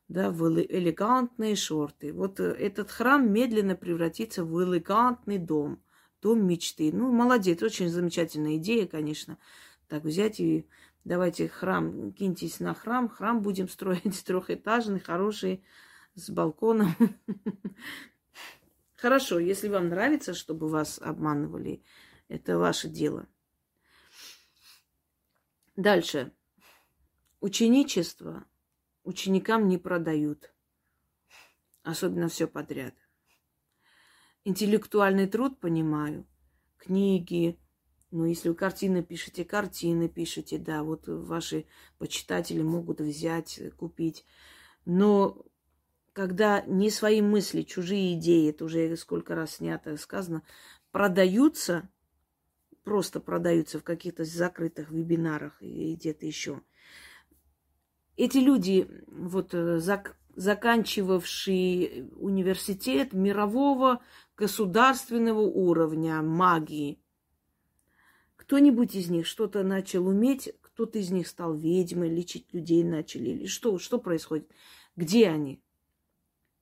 да, 0.08 0.32
в 0.32 0.48
элегантные 0.62 1.56
шорты. 1.56 2.14
Вот 2.14 2.40
э, 2.40 2.44
этот 2.44 2.92
храм 2.92 3.32
медленно 3.32 3.76
превратится 3.76 4.44
в 4.44 4.64
элегантный 4.64 5.38
дом, 5.38 5.82
дом 6.22 6.46
мечты. 6.46 6.92
Ну, 6.94 7.12
молодец, 7.12 7.62
очень 7.64 7.90
замечательная 7.90 8.58
идея, 8.58 8.86
конечно. 8.86 9.38
Так 9.88 10.04
взять 10.04 10.40
и 10.40 10.68
Давайте 11.06 11.48
храм, 11.48 12.12
киньтесь 12.14 12.60
на 12.60 12.74
храм, 12.74 13.08
храм 13.08 13.44
будем 13.44 13.70
строить 13.70 14.24
трехэтажный, 14.26 15.00
хороший, 15.00 15.64
с 16.16 16.32
балконом. 16.32 16.96
Хорошо, 18.96 19.38
если 19.38 19.68
вам 19.68 19.90
нравится, 19.90 20.34
чтобы 20.34 20.68
вас 20.68 21.00
обманывали, 21.00 21.84
это 22.28 22.58
ваше 22.58 22.90
дело. 22.90 23.28
Дальше. 25.76 26.32
Ученичество 27.40 28.44
ученикам 29.04 29.68
не 29.68 29.78
продают. 29.78 30.52
Особенно 31.84 32.30
все 32.30 32.48
подряд. 32.48 32.96
Интеллектуальный 34.44 35.28
труд 35.28 35.60
понимаю. 35.60 36.26
Книги, 36.78 37.60
ну, 38.12 38.26
если 38.26 38.50
вы 38.50 38.56
картины 38.56 39.04
пишете, 39.04 39.44
картины 39.44 40.08
пишете, 40.08 40.58
да, 40.58 40.84
вот 40.84 41.08
ваши 41.08 41.66
почитатели 41.98 42.62
могут 42.62 43.02
взять, 43.02 43.60
купить. 43.78 44.26
Но 44.86 45.44
когда 46.14 46.62
не 46.62 46.90
свои 46.90 47.22
мысли, 47.22 47.64
чужие 47.64 48.14
идеи, 48.14 48.50
это 48.50 48.66
уже 48.66 48.96
сколько 48.96 49.36
раз 49.36 49.56
снято, 49.56 49.98
сказано, 49.98 50.44
продаются, 50.92 51.90
просто 52.84 53.20
продаются 53.20 53.80
в 53.80 53.84
каких-то 53.84 54.24
закрытых 54.24 54.92
вебинарах 54.92 55.62
и 55.62 55.96
где-то 55.96 56.26
еще. 56.26 56.62
Эти 58.16 58.38
люди, 58.38 58.88
вот 59.08 59.54
э, 59.54 59.80
зак 59.80 60.16
заканчивавшие 60.38 62.10
университет 62.18 63.14
мирового 63.14 64.02
государственного 64.38 65.42
уровня 65.42 66.22
магии– 66.22 67.00
кто-нибудь 68.46 68.94
из 68.96 69.10
них 69.10 69.26
что-то 69.26 69.64
начал 69.64 70.08
уметь, 70.08 70.54
кто-то 70.62 71.00
из 71.00 71.10
них 71.10 71.28
стал 71.28 71.56
ведьмой, 71.56 72.10
лечить 72.10 72.54
людей 72.54 72.84
начали, 72.84 73.30
или 73.30 73.48
что, 73.48 73.80
что 73.80 73.98
происходит? 73.98 74.52
Где 74.96 75.30
они? 75.30 75.62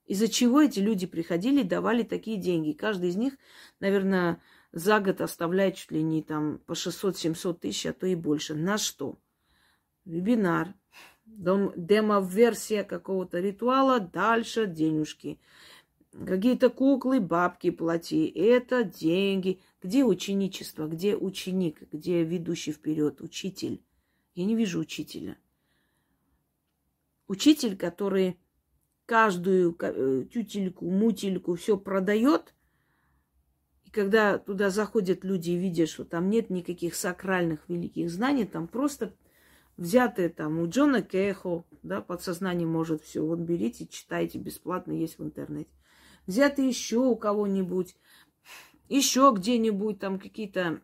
Из-за 0.06 0.30
чего 0.30 0.62
эти 0.62 0.80
люди 0.80 1.06
приходили 1.08 1.62
и 1.62 1.68
давали 1.68 2.04
такие 2.04 2.38
деньги? 2.38 2.72
Каждый 2.72 3.10
из 3.10 3.18
них, 3.18 3.34
наверное, 3.82 4.42
за 4.72 5.02
год 5.02 5.20
оставляет 5.20 5.76
чуть 5.76 5.92
ли 5.92 6.02
не 6.04 6.24
там 6.24 6.60
по 6.60 6.72
600-700 6.72 7.60
тысяч, 7.60 7.86
а 7.86 7.94
то 7.94 8.08
и 8.08 8.16
больше. 8.16 8.56
На 8.56 8.78
что? 8.78 9.18
Вебинар, 10.06 10.74
демо-версия 11.26 12.84
какого-то 12.84 13.40
ритуала, 13.40 14.00
дальше 14.00 14.68
денежки. 14.68 15.38
Какие-то 16.12 16.70
куклы, 16.70 17.20
бабки 17.20 17.72
плати. 17.72 18.28
Это 18.28 18.84
деньги. 18.84 19.60
Где 19.84 20.06
ученичество? 20.06 20.88
Где 20.88 21.18
ученик? 21.18 21.82
Где 21.92 22.24
ведущий 22.24 22.72
вперед? 22.72 23.22
Учитель? 23.22 23.84
Я 24.34 24.46
не 24.46 24.56
вижу 24.56 24.80
учителя. 24.80 25.38
Учитель, 27.28 27.76
который 27.76 28.40
каждую 29.06 29.76
э, 29.80 30.26
тютельку, 30.32 30.90
мутельку 30.90 31.56
все 31.56 31.78
продает, 31.78 32.56
и 33.84 33.90
когда 33.90 34.38
туда 34.38 34.70
заходят 34.70 35.26
люди 35.26 35.52
и 35.52 35.58
видят, 35.58 35.90
что 35.90 36.06
там 36.06 36.30
нет 36.30 36.50
никаких 36.50 36.96
сакральных 36.96 37.68
великих 37.68 38.10
знаний, 38.10 38.46
там 38.46 38.68
просто 38.70 39.14
взятые 39.76 40.30
там 40.30 40.60
у 40.60 40.70
Джона 40.70 41.02
Кэхо, 41.02 41.66
да, 41.84 42.02
подсознание 42.02 42.68
может 42.68 43.04
все, 43.04 43.26
вот 43.26 43.40
берите, 43.40 43.88
читайте, 43.88 44.40
бесплатно 44.40 44.94
есть 44.94 45.20
в 45.20 45.24
интернете. 45.24 45.72
Взятые 46.26 46.70
еще 46.70 47.00
у 47.00 47.16
кого-нибудь, 47.18 47.98
еще 48.90 49.34
где-нибудь 49.36 50.00
там 50.00 50.20
какие-то 50.20 50.82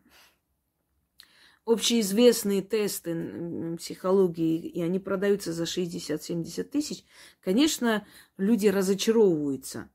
общеизвестные 1.64 2.62
тесты 2.62 3.76
психологии, 3.76 4.58
и 4.66 4.82
они 4.82 4.98
продаются 4.98 5.52
за 5.52 5.64
60-70 5.64 6.64
тысяч, 6.64 7.04
конечно, 7.40 8.06
люди 8.36 8.66
разочаровываются. 8.66 9.88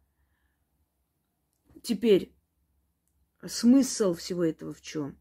Теперь, 1.82 2.34
смысл 3.46 4.14
всего 4.14 4.44
этого 4.44 4.74
в 4.74 4.82
чем? 4.82 5.18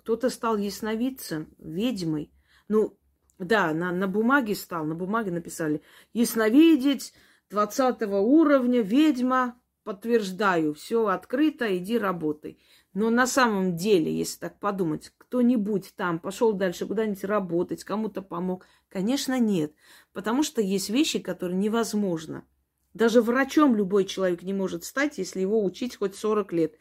Кто-то 0.00 0.30
стал 0.30 0.56
ясновидцем, 0.56 1.52
ведьмой. 1.58 2.32
Ну, 2.68 2.98
да, 3.38 3.74
на, 3.74 3.92
на 3.92 4.08
бумаге 4.08 4.54
стал, 4.54 4.84
на 4.84 4.94
бумаге 4.94 5.30
написали 5.30 5.82
ясновидец 6.12 7.12
20 7.50 8.02
уровня, 8.02 8.80
ведьма, 8.80 9.60
подтверждаю, 9.88 10.74
все 10.74 11.06
открыто, 11.06 11.78
иди 11.78 11.96
работай. 11.96 12.58
Но 12.92 13.08
на 13.08 13.26
самом 13.26 13.74
деле, 13.74 14.14
если 14.14 14.40
так 14.40 14.60
подумать, 14.60 15.10
кто-нибудь 15.16 15.94
там 15.96 16.18
пошел 16.18 16.52
дальше 16.52 16.84
куда-нибудь 16.84 17.24
работать, 17.24 17.84
кому-то 17.84 18.20
помог? 18.20 18.66
Конечно, 18.90 19.40
нет. 19.40 19.72
Потому 20.12 20.42
что 20.42 20.60
есть 20.60 20.90
вещи, 20.90 21.20
которые 21.20 21.56
невозможно. 21.56 22.44
Даже 22.92 23.22
врачом 23.22 23.76
любой 23.76 24.04
человек 24.04 24.42
не 24.42 24.52
может 24.52 24.84
стать, 24.84 25.16
если 25.16 25.40
его 25.40 25.64
учить 25.64 25.96
хоть 25.96 26.14
40 26.14 26.52
лет. 26.52 26.74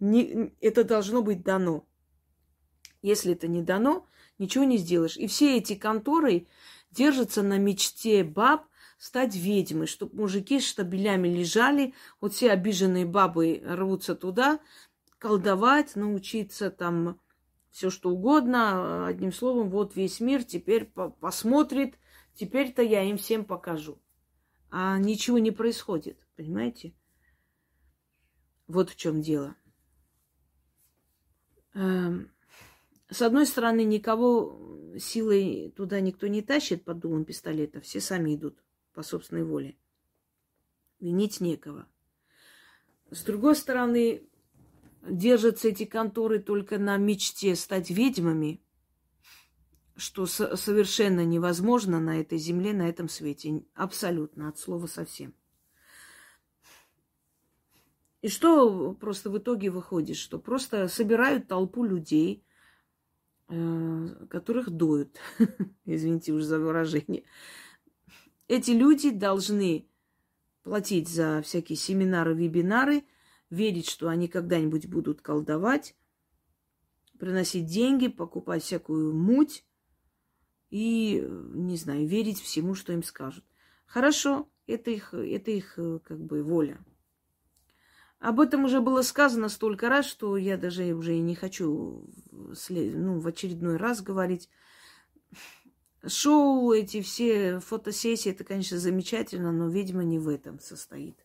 Не, 0.00 0.54
это 0.62 0.84
должно 0.84 1.20
быть 1.20 1.42
дано. 1.42 1.86
Если 3.02 3.34
это 3.34 3.46
не 3.46 3.60
дано, 3.60 4.06
ничего 4.38 4.64
не 4.64 4.78
сделаешь. 4.78 5.18
И 5.18 5.26
все 5.26 5.58
эти 5.58 5.74
конторы 5.74 6.46
держатся 6.90 7.42
на 7.42 7.58
мечте 7.58 8.24
баб, 8.24 8.64
стать 9.04 9.36
ведьмой, 9.36 9.86
чтобы 9.86 10.16
мужики 10.16 10.58
с 10.58 10.66
штабелями 10.66 11.28
лежали, 11.28 11.92
вот 12.22 12.32
все 12.32 12.50
обиженные 12.50 13.04
бабы 13.04 13.62
рвутся 13.62 14.14
туда, 14.14 14.60
колдовать, 15.18 15.94
научиться 15.94 16.70
там 16.70 17.20
все 17.70 17.90
что 17.90 18.08
угодно. 18.08 19.06
Одним 19.06 19.30
словом, 19.30 19.68
вот 19.68 19.94
весь 19.94 20.20
мир 20.20 20.42
теперь 20.42 20.86
посмотрит, 21.20 21.98
теперь-то 22.32 22.80
я 22.80 23.02
им 23.02 23.18
всем 23.18 23.44
покажу. 23.44 24.00
А 24.70 24.96
ничего 24.98 25.38
не 25.38 25.50
происходит, 25.50 26.26
понимаете? 26.36 26.94
Вот 28.68 28.88
в 28.88 28.96
чем 28.96 29.20
дело. 29.20 29.54
Эм, 31.74 32.32
с 33.10 33.20
одной 33.20 33.44
стороны, 33.44 33.84
никого 33.84 34.96
силой 34.98 35.74
туда 35.76 36.00
никто 36.00 36.26
не 36.26 36.40
тащит 36.40 36.86
под 36.86 37.00
дулом 37.00 37.26
пистолета, 37.26 37.82
все 37.82 38.00
сами 38.00 38.34
идут 38.34 38.63
по 38.94 39.02
собственной 39.02 39.44
воле. 39.44 39.76
Винить 41.00 41.40
некого. 41.40 41.86
С 43.10 43.22
другой 43.22 43.54
стороны, 43.56 44.26
держатся 45.02 45.68
эти 45.68 45.84
конторы 45.84 46.38
только 46.38 46.78
на 46.78 46.96
мечте 46.96 47.54
стать 47.56 47.90
ведьмами. 47.90 48.60
что 49.96 50.26
совершенно 50.26 51.24
невозможно 51.24 52.00
на 52.00 52.20
этой 52.20 52.36
земле, 52.36 52.72
на 52.72 52.88
этом 52.88 53.08
свете. 53.08 53.64
Абсолютно, 53.74 54.48
от 54.48 54.58
слова 54.58 54.88
совсем. 54.88 55.34
И 58.20 58.28
что 58.28 58.92
просто 58.94 59.30
в 59.30 59.38
итоге 59.38 59.70
выходит? 59.70 60.16
Что 60.16 60.40
просто 60.40 60.88
собирают 60.88 61.46
толпу 61.46 61.84
людей, 61.84 62.42
э, 63.48 64.08
которых 64.30 64.70
доют. 64.70 65.16
Извините 65.84 66.32
уже 66.32 66.46
за 66.46 66.58
выражение. 66.58 67.22
Эти 68.48 68.72
люди 68.72 69.10
должны 69.10 69.88
платить 70.62 71.08
за 71.08 71.42
всякие 71.42 71.76
семинары, 71.76 72.34
вебинары, 72.34 73.04
верить, 73.50 73.88
что 73.88 74.08
они 74.08 74.28
когда-нибудь 74.28 74.86
будут 74.86 75.20
колдовать, 75.20 75.96
приносить 77.18 77.66
деньги, 77.66 78.08
покупать 78.08 78.62
всякую 78.62 79.14
муть 79.14 79.64
и, 80.70 81.24
не 81.54 81.76
знаю, 81.76 82.06
верить 82.06 82.40
всему, 82.40 82.74
что 82.74 82.92
им 82.92 83.02
скажут. 83.02 83.44
Хорошо, 83.86 84.48
это 84.66 84.90
их, 84.90 85.14
это 85.14 85.50
их 85.50 85.78
как 86.04 86.20
бы 86.20 86.42
воля. 86.42 86.84
Об 88.18 88.40
этом 88.40 88.64
уже 88.64 88.80
было 88.80 89.02
сказано 89.02 89.50
столько 89.50 89.90
раз, 89.90 90.06
что 90.06 90.38
я 90.38 90.56
даже 90.56 90.94
уже 90.94 91.16
и 91.16 91.20
не 91.20 91.34
хочу 91.34 92.08
ну, 92.70 93.20
в 93.20 93.26
очередной 93.26 93.76
раз 93.76 94.00
говорить. 94.00 94.48
Шоу, 96.06 96.72
эти 96.72 97.00
все 97.00 97.60
фотосессии, 97.60 98.30
это, 98.30 98.44
конечно, 98.44 98.78
замечательно, 98.78 99.52
но, 99.52 99.68
видимо, 99.68 100.04
не 100.04 100.18
в 100.18 100.28
этом 100.28 100.60
состоит. 100.60 101.16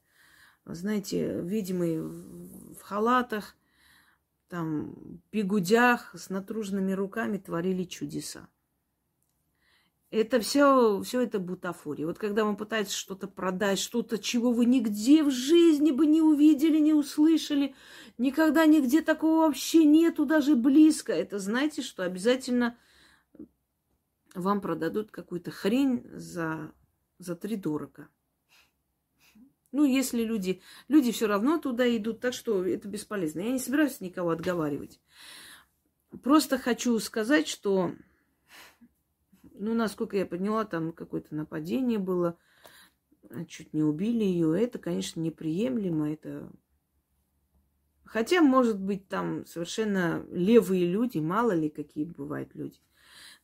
Знаете, 0.66 1.42
видимые 1.42 2.02
в 2.02 2.80
халатах, 2.82 3.56
там, 4.48 5.22
бегудях, 5.32 6.14
с 6.16 6.30
натруженными 6.30 6.94
руками 6.94 7.38
творили 7.38 7.84
чудеса. 7.84 8.48
Это 10.12 10.40
все, 10.40 11.02
все 11.04 11.22
это 11.22 11.40
бутафория. 11.40 12.08
Вот 12.08 12.18
когда 12.18 12.44
вам 12.44 12.58
пытаются 12.58 12.98
что-то 12.98 13.28
продать, 13.28 13.78
что-то, 13.78 14.18
чего 14.18 14.52
вы 14.52 14.66
нигде 14.66 15.24
в 15.24 15.30
жизни 15.30 15.92
бы 15.92 16.08
не 16.08 16.22
увидели, 16.22 16.80
не 16.80 16.94
услышали, 16.94 17.76
никогда 18.18 18.66
нигде 18.66 19.02
такого 19.02 19.42
вообще 19.42 19.86
нету, 19.86 20.26
даже 20.26 20.56
близко, 20.56 21.14
это 21.14 21.38
знаете, 21.38 21.84
что 21.84 22.04
обязательно 22.04 22.76
вам 24.36 24.62
продадут 24.62 25.12
какую-то 25.12 25.52
хрень 25.52 26.04
за, 26.14 26.72
за 27.18 27.36
три 27.36 27.56
дорого. 27.56 28.08
Ну, 29.72 29.86
если 29.86 30.24
люди... 30.24 30.62
Люди 30.88 31.12
все 31.12 31.28
равно 31.28 31.60
туда 31.60 31.88
идут, 31.96 32.20
так 32.20 32.34
что 32.34 32.66
это 32.66 32.88
бесполезно. 32.88 33.42
Я 33.42 33.52
не 33.52 33.60
собираюсь 33.60 34.02
никого 34.02 34.32
отговаривать. 34.32 35.00
Просто 36.24 36.58
хочу 36.58 36.98
сказать, 37.00 37.48
что 37.48 37.94
ну, 39.60 39.74
насколько 39.74 40.16
я 40.18 40.26
поняла, 40.26 40.66
там 40.66 40.94
какое-то 40.94 41.36
нападение 41.36 42.00
было, 42.00 42.38
чуть 43.48 43.74
не 43.74 43.84
убили 43.84 44.24
ее. 44.24 44.60
Это, 44.60 44.80
конечно, 44.80 45.20
неприемлемо. 45.20 46.14
Это... 46.14 46.50
Хотя, 48.06 48.42
может 48.42 48.80
быть, 48.80 49.08
там 49.08 49.46
совершенно 49.46 50.26
левые 50.32 50.88
люди, 50.88 51.20
мало 51.20 51.52
ли 51.52 51.70
какие 51.70 52.06
бывают 52.06 52.56
люди. 52.56 52.80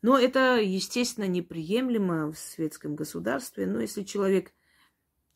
Но 0.05 0.19
это, 0.19 0.61
естественно, 0.61 1.25
неприемлемо 1.25 2.31
в 2.31 2.37
светском 2.37 2.95
государстве. 2.95 3.65
Но 3.65 3.79
если 3.79 4.03
человек 4.03 4.53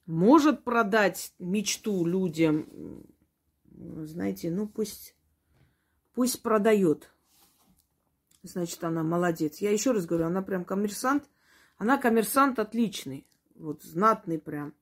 может 0.06 0.64
продать 0.64 1.34
мечту 1.40 2.06
людям, 2.06 3.04
знаете, 3.72 4.52
ну 4.52 4.68
пусть, 4.68 5.16
пусть 6.14 6.44
продает 6.44 7.12
значит, 8.44 8.84
она 8.84 9.02
молодец. 9.02 9.58
Я 9.58 9.72
еще 9.72 9.90
раз 9.90 10.06
говорю, 10.06 10.28
она 10.28 10.44
прям 10.44 10.64
коммерсант. 10.64 11.24
Она 11.80 11.98
коммерсант 11.98 12.60
отличный, 12.60 13.26
вот 13.56 13.82
знатный 13.82 14.38
прям. 14.38 14.76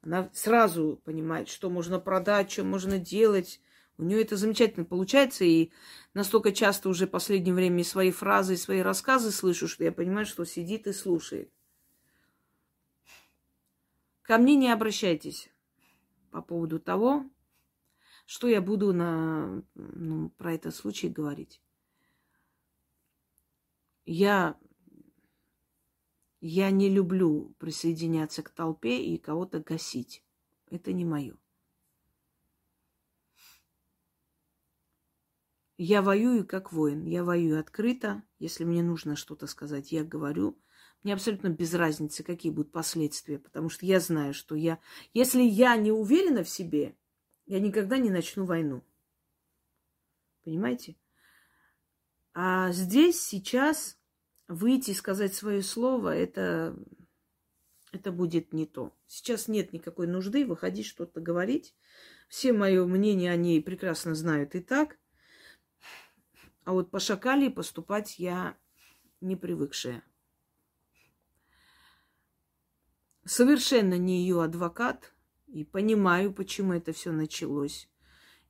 Она 0.00 0.30
сразу 0.32 1.02
понимает, 1.04 1.50
что 1.50 1.68
можно 1.68 2.00
продать, 2.00 2.50
что 2.50 2.64
можно 2.64 2.98
делать. 2.98 3.60
У 3.96 4.02
нее 4.02 4.22
это 4.22 4.36
замечательно 4.36 4.84
получается, 4.84 5.44
и 5.44 5.70
настолько 6.14 6.52
часто 6.52 6.88
уже 6.88 7.06
в 7.06 7.10
последнее 7.10 7.54
время 7.54 7.84
свои 7.84 8.10
фразы, 8.10 8.56
свои 8.56 8.80
рассказы 8.80 9.30
слышу, 9.30 9.68
что 9.68 9.84
я 9.84 9.92
понимаю, 9.92 10.26
что 10.26 10.44
сидит 10.44 10.86
и 10.86 10.92
слушает. 10.92 11.52
Ко 14.22 14.38
мне 14.38 14.56
не 14.56 14.70
обращайтесь 14.70 15.50
по 16.30 16.42
поводу 16.42 16.80
того, 16.80 17.30
что 18.26 18.48
я 18.48 18.60
буду 18.60 18.92
на, 18.92 19.62
ну, 19.74 20.30
про 20.30 20.54
этот 20.54 20.74
случай 20.74 21.08
говорить. 21.08 21.60
Я, 24.06 24.58
я 26.40 26.70
не 26.70 26.88
люблю 26.88 27.54
присоединяться 27.58 28.42
к 28.42 28.50
толпе 28.50 29.04
и 29.04 29.18
кого-то 29.18 29.60
гасить. 29.60 30.24
Это 30.70 30.92
не 30.92 31.04
мое. 31.04 31.36
Я 35.76 36.02
воюю 36.02 36.46
как 36.46 36.72
воин. 36.72 37.04
Я 37.04 37.24
воюю 37.24 37.58
открыто. 37.58 38.22
Если 38.38 38.64
мне 38.64 38.82
нужно 38.82 39.16
что-то 39.16 39.46
сказать, 39.46 39.92
я 39.92 40.04
говорю. 40.04 40.58
Мне 41.02 41.14
абсолютно 41.14 41.48
без 41.48 41.74
разницы, 41.74 42.22
какие 42.22 42.50
будут 42.50 42.72
последствия, 42.72 43.38
потому 43.38 43.68
что 43.68 43.84
я 43.84 44.00
знаю, 44.00 44.32
что 44.32 44.54
я... 44.54 44.80
Если 45.12 45.42
я 45.42 45.76
не 45.76 45.92
уверена 45.92 46.42
в 46.44 46.48
себе, 46.48 46.96
я 47.46 47.60
никогда 47.60 47.98
не 47.98 48.08
начну 48.08 48.46
войну. 48.46 48.82
Понимаете? 50.44 50.96
А 52.32 52.72
здесь 52.72 53.20
сейчас 53.20 53.98
выйти 54.48 54.92
и 54.92 54.94
сказать 54.94 55.34
свое 55.34 55.62
слово, 55.62 56.16
это, 56.16 56.76
это 57.92 58.10
будет 58.10 58.52
не 58.52 58.66
то. 58.66 58.96
Сейчас 59.06 59.46
нет 59.46 59.72
никакой 59.72 60.06
нужды 60.06 60.46
выходить 60.46 60.86
что-то 60.86 61.20
говорить. 61.20 61.74
Все 62.28 62.52
мое 62.52 62.86
мнение 62.86 63.30
о 63.30 63.36
ней 63.36 63.62
прекрасно 63.62 64.14
знают 64.14 64.54
и 64.54 64.60
так. 64.60 64.98
А 66.64 66.72
вот 66.72 66.90
по 66.90 66.98
шакале 66.98 67.50
поступать 67.50 68.18
я 68.18 68.56
не 69.20 69.36
привыкшая. 69.36 70.02
Совершенно 73.24 73.98
не 73.98 74.22
ее 74.22 74.42
адвокат. 74.42 75.12
И 75.46 75.62
понимаю, 75.62 76.32
почему 76.32 76.72
это 76.72 76.92
все 76.92 77.12
началось. 77.12 77.88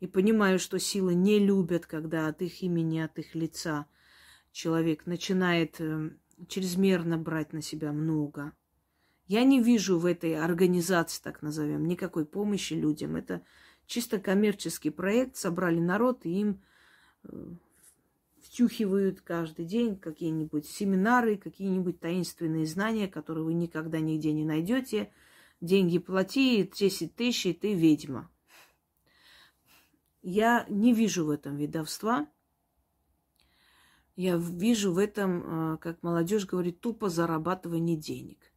И 0.01 0.07
понимаю, 0.07 0.59
что 0.59 0.79
силы 0.79 1.15
не 1.15 1.39
любят, 1.39 1.87
когда 1.87 2.29
от 2.29 2.41
их 2.41 2.62
имени, 2.62 3.01
от 3.01 3.19
их 3.19 3.35
лица 3.35 3.87
человек 4.53 5.05
начинает 5.05 5.81
эм, 5.81 6.19
чрезмерно 6.49 7.19
брать 7.19 7.53
на 7.53 7.61
себя 7.61 7.93
много. 7.93 8.53
Я 9.27 9.45
не 9.45 9.62
вижу 9.62 9.99
в 9.99 10.07
этой 10.07 10.35
организации, 10.37 11.23
так 11.23 11.43
назовем, 11.43 11.87
никакой 11.87 12.25
помощи 12.25 12.75
людям. 12.75 13.17
Это 13.17 13.43
чисто 13.87 14.19
коммерческий 14.19 14.91
проект. 14.91 15.37
Собрали 15.37 15.81
народ, 15.81 16.25
и 16.25 16.41
им 16.41 16.62
э, 17.25 17.55
втюхивают 18.45 19.22
каждый 19.22 19.64
день 19.64 19.97
какие-нибудь 19.97 20.66
семинары, 20.66 21.36
какие-нибудь 21.36 21.99
таинственные 21.99 22.66
знания, 22.66 23.09
которые 23.09 23.45
вы 23.45 23.55
никогда 23.55 24.01
нигде 24.01 24.32
не 24.32 24.45
найдете. 24.45 25.11
Деньги 25.61 25.99
плати, 25.99 26.70
10 26.72 27.16
тысяч, 27.16 27.47
и 27.47 27.53
ты 27.55 27.74
ведьма. 27.74 28.30
Я 30.22 30.66
не 30.68 30.92
вижу 30.92 31.24
в 31.24 31.30
этом 31.30 31.57
ведовства. 31.57 32.28
Я 34.16 34.36
вижу 34.36 34.92
в 34.92 34.99
этом, 34.99 35.42
а, 35.45 35.76
как 35.78 36.03
молодежь 36.03 36.47
говорит, 36.47 36.80
тупо 36.80 37.09
зарабатывание 37.09 37.97
денег. 37.97 38.53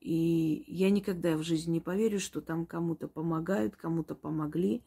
И 0.00 0.64
я 0.68 0.90
никогда 0.90 1.36
в 1.36 1.42
жизни 1.42 1.72
не 1.72 1.80
поверю, 1.80 2.20
что 2.20 2.40
там 2.40 2.66
кому-то 2.66 3.08
помогают, 3.08 3.76
кому-то 3.76 4.14
помогли. 4.14 4.84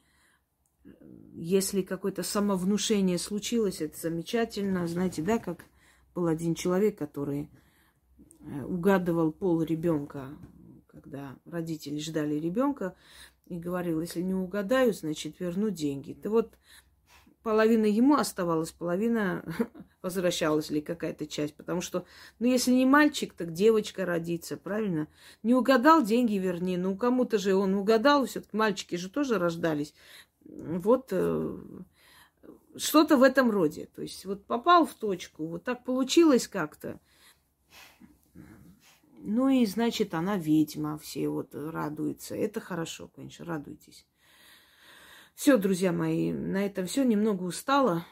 Если 1.34 1.82
какое-то 1.82 2.24
самовнушение 2.24 3.18
случилось, 3.18 3.82
это 3.82 4.00
замечательно. 4.00 4.88
Знаете, 4.88 5.22
да, 5.22 5.38
как 5.38 5.66
был 6.14 6.28
один 6.28 6.56
человек, 6.56 6.98
который 6.98 7.50
э, 8.42 8.64
угадывал 8.64 9.32
пол 9.32 9.62
ребенка, 9.62 10.30
когда 10.88 11.38
родители 11.46 12.00
ждали 12.00 12.36
ребенка, 12.36 12.96
и 13.46 13.58
говорил, 13.58 14.02
если 14.02 14.22
не 14.22 14.34
угадаю, 14.34 14.94
значит, 14.94 15.40
верну 15.40 15.70
деньги. 15.70 16.14
Да 16.14 16.30
вот 16.30 16.56
половина 17.42 17.86
ему 17.86 18.16
оставалась, 18.16 18.72
половина 18.72 19.44
возвращалась 20.02 20.70
ли 20.70 20.82
какая-то 20.82 21.26
часть. 21.26 21.56
Потому 21.56 21.82
что, 21.82 22.06
ну, 22.40 22.48
если 22.48 22.72
не 22.72 22.86
мальчик, 22.86 23.34
так 23.34 23.54
девочка 23.54 24.06
родится, 24.06 24.58
правильно? 24.58 25.08
Не 25.44 25.56
угадал, 25.56 26.04
деньги 26.04 26.36
верни. 26.36 26.78
Ну, 26.78 26.96
кому-то 26.96 27.38
же 27.38 27.56
он 27.56 27.74
угадал, 27.76 28.26
все-таки 28.26 28.56
мальчики 28.56 28.96
же 28.96 29.10
тоже 29.10 29.40
рождались. 29.40 29.94
Вот 30.50 31.10
э, 31.12 31.58
что-то 32.76 33.18
в 33.18 33.24
этом 33.24 33.52
роде. 33.52 33.88
То 33.96 34.02
есть 34.02 34.26
вот 34.26 34.46
попал 34.46 34.86
в 34.86 34.94
точку, 34.94 35.46
вот 35.48 35.64
так 35.64 35.84
получилось 35.84 36.48
как-то. 36.48 37.00
Ну 39.22 39.50
и, 39.50 39.66
значит, 39.66 40.14
она 40.14 40.38
ведьма, 40.38 40.98
все 40.98 41.28
вот 41.28 41.54
радуются. 41.54 42.36
Это 42.36 42.62
хорошо, 42.62 43.10
конечно, 43.14 43.46
радуйтесь. 43.46 44.06
Все, 45.36 45.58
друзья 45.58 45.92
мои, 45.92 46.32
на 46.32 46.66
этом 46.66 46.86
все. 46.86 47.04
Немного 47.04 47.44
устала. 47.44 48.06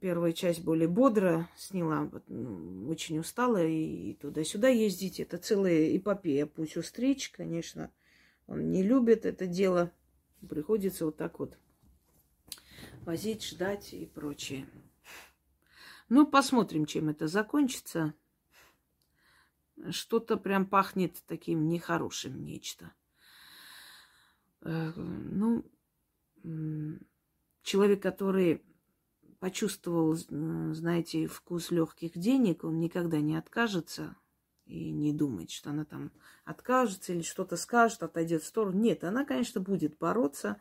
Первая 0.00 0.32
часть 0.32 0.62
более 0.62 0.88
бодро 0.88 1.48
сняла, 1.56 2.10
очень 2.86 3.18
устала 3.18 3.64
и 3.64 4.12
туда-сюда 4.14 4.68
ездить. 4.68 5.20
Это 5.20 5.38
целая 5.38 5.96
эпопея. 5.96 6.44
Пусть 6.44 6.76
устричь, 6.76 7.30
конечно, 7.30 7.90
он 8.46 8.70
не 8.70 8.82
любит 8.82 9.24
это 9.24 9.46
дело. 9.46 9.90
Приходится 10.46 11.06
вот 11.06 11.16
так 11.16 11.38
вот 11.38 11.58
возить, 13.04 13.44
ждать 13.44 13.92
и 13.92 14.06
прочее. 14.06 14.68
Ну, 16.08 16.26
посмотрим, 16.26 16.86
чем 16.86 17.08
это 17.08 17.28
закончится. 17.28 18.14
Что-то 19.90 20.36
прям 20.36 20.66
пахнет 20.66 21.22
таким 21.26 21.68
нехорошим 21.68 22.44
нечто. 22.44 22.92
Э, 24.62 24.92
ну, 24.96 25.64
человек, 27.62 28.02
который 28.02 28.62
почувствовал, 29.38 30.14
знаете, 30.14 31.26
вкус 31.26 31.70
легких 31.70 32.18
денег, 32.18 32.64
он 32.64 32.78
никогда 32.78 33.20
не 33.20 33.36
откажется 33.36 34.16
и 34.66 34.90
не 34.90 35.12
думает, 35.12 35.50
что 35.50 35.70
она 35.70 35.84
там 35.84 36.12
откажется 36.44 37.12
или 37.12 37.22
что-то 37.22 37.56
скажет, 37.56 38.02
отойдет 38.02 38.42
в 38.42 38.46
сторону. 38.46 38.78
Нет, 38.78 39.02
она, 39.02 39.24
конечно, 39.24 39.60
будет 39.60 39.96
бороться. 39.98 40.60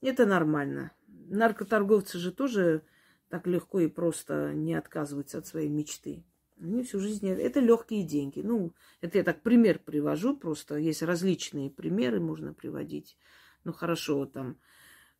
Это 0.00 0.26
нормально. 0.26 0.92
Наркоторговцы 1.28 2.18
же 2.18 2.32
тоже 2.32 2.82
так 3.28 3.46
легко 3.46 3.80
и 3.80 3.88
просто 3.88 4.52
не 4.54 4.74
отказываются 4.74 5.38
от 5.38 5.46
своей 5.46 5.68
мечты. 5.68 6.24
Они 6.60 6.82
всю 6.82 7.00
жизнь... 7.00 7.28
Это 7.28 7.60
легкие 7.60 8.04
деньги. 8.04 8.40
Ну, 8.40 8.72
это 9.00 9.18
я 9.18 9.24
так 9.24 9.42
пример 9.42 9.78
привожу, 9.78 10.36
просто 10.36 10.76
есть 10.76 11.02
различные 11.02 11.70
примеры, 11.70 12.20
можно 12.20 12.54
приводить. 12.54 13.16
Ну, 13.64 13.72
хорошо, 13.72 14.26
там, 14.26 14.56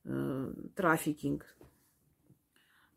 э, 0.04 0.54
трафикинг, 0.76 1.44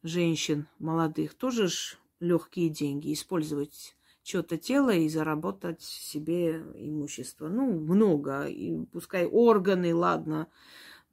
женщин 0.03 0.68
молодых 0.80 1.34
тоже 1.34 1.68
ж 1.68 1.97
легкие 2.20 2.70
деньги. 2.70 3.14
Использовать 3.14 3.95
что-то 4.24 4.58
тело 4.58 4.91
и 4.91 5.10
заработать 5.10 5.82
себе 5.82 6.58
имущество. 6.76 7.47
Ну, 7.47 7.72
много. 7.80 8.45
И 8.45 8.86
пускай 8.88 9.26
органы, 9.26 9.95
ладно. 9.95 10.47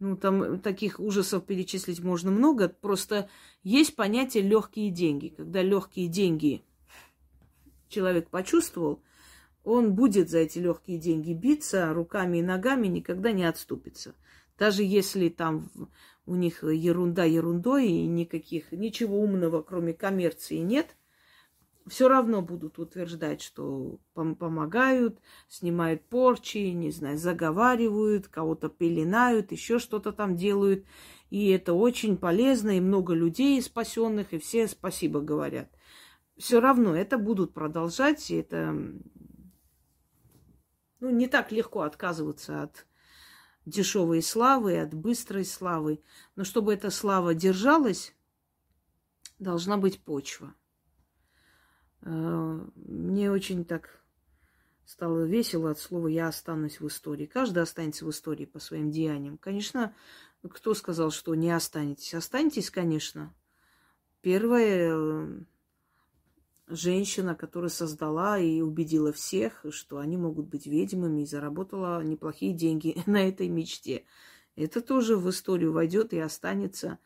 Ну, 0.01 0.17
там 0.17 0.61
таких 0.61 0.99
ужасов 0.99 1.47
перечислить 1.47 2.01
можно 2.01 2.31
много. 2.31 2.69
Просто 2.69 3.29
есть 3.63 3.95
понятие 3.95 4.43
легкие 4.43 4.91
деньги. 4.91 5.29
Когда 5.29 5.63
легкие 5.63 6.09
деньги 6.09 6.65
человек 7.89 8.29
почувствовал, 8.29 9.03
он 9.63 9.95
будет 9.95 10.29
за 10.29 10.39
эти 10.39 10.59
легкие 10.59 10.99
деньги 10.99 11.33
биться 11.33 11.93
руками 11.93 12.39
и 12.39 12.43
ногами, 12.43 12.89
никогда 12.89 13.33
не 13.33 13.45
отступится. 13.45 14.15
Даже 14.59 14.83
если 14.83 15.29
там 15.29 15.71
у 16.27 16.35
них 16.35 16.63
ерунда 16.63 17.25
ерундой 17.25 17.89
и 17.89 18.07
никаких, 18.07 18.73
ничего 18.73 19.21
умного, 19.21 19.63
кроме 19.63 19.95
коммерции, 19.95 20.59
нет, 20.59 20.97
все 21.87 22.09
равно 22.09 22.41
будут 22.41 22.79
утверждать, 22.79 23.43
что 23.43 23.99
пом- 24.15 24.35
помогают, 24.35 25.19
снимают 25.49 26.03
порчи, 26.05 26.59
не 26.73 26.91
знаю, 26.91 27.19
заговаривают, 27.19 28.29
кого-то 28.29 28.69
пеленают, 28.69 29.53
еще 29.53 29.79
что-то 29.79 30.13
там 30.13 30.37
делают. 30.37 30.85
И 31.31 31.49
это 31.51 31.75
очень 31.75 32.17
полезно, 32.17 32.77
и 32.77 32.81
много 32.81 33.13
людей 33.13 33.61
спасенных, 33.61 34.33
и 34.33 34.39
все 34.39 34.67
спасибо 34.67 35.21
говорят. 35.21 35.69
Все 36.37 36.61
равно 36.61 36.97
это 36.97 37.19
будут 37.19 37.53
продолжать, 37.53 38.31
и 38.31 38.37
это 38.37 38.73
ну, 41.01 41.11
не 41.11 41.29
так 41.29 41.53
легко 41.53 41.83
отказываться 41.83 42.63
от 42.63 42.87
дешевой 43.67 44.23
славы, 44.23 44.81
от 44.81 44.95
быстрой 44.95 45.45
славы. 45.45 46.03
Но 46.35 46.45
чтобы 46.45 46.73
эта 46.73 46.91
слава 46.91 47.35
держалась, 47.35 48.15
должна 49.39 49.77
быть 49.77 50.01
почва. 50.01 50.55
Э, 52.05 52.61
мне 52.77 53.31
очень 53.31 53.65
так 53.65 54.01
стало 54.85 55.25
весело 55.25 55.71
от 55.71 55.79
слова 55.79 56.09
«я 56.09 56.29
останусь 56.29 56.81
в 56.81 56.87
истории». 56.87 57.27
Каждый 57.27 57.63
останется 57.63 58.05
в 58.05 58.11
истории 58.11 58.45
по 58.45 58.59
своим 58.59 58.91
деяниям. 58.91 59.39
Конечно, 59.39 59.95
кто 60.43 60.75
сказал, 60.75 61.11
что 61.11 61.35
не 61.35 61.51
останетесь? 61.51 62.15
Останетесь, 62.15 62.71
конечно. 62.71 63.35
Первое 64.21 65.47
женщина, 66.67 67.35
которая 67.35 67.71
создала 67.71 68.39
и 68.39 68.61
убедила 68.61 69.13
всех, 69.13 69.65
что 69.71 69.99
они 69.99 70.17
могут 70.17 70.47
быть 70.47 70.67
ведьмами 70.67 71.23
и 71.23 71.27
заработала 71.27 72.03
неплохие 72.03 72.53
деньги 72.53 73.03
на 73.07 73.29
этой 73.29 73.49
мечте. 73.49 74.05
Это 74.57 74.83
тоже 74.83 75.17
в 75.17 75.29
историю 75.31 75.73
войдет 75.73 76.13
и 76.13 76.19
останется. 76.19 76.99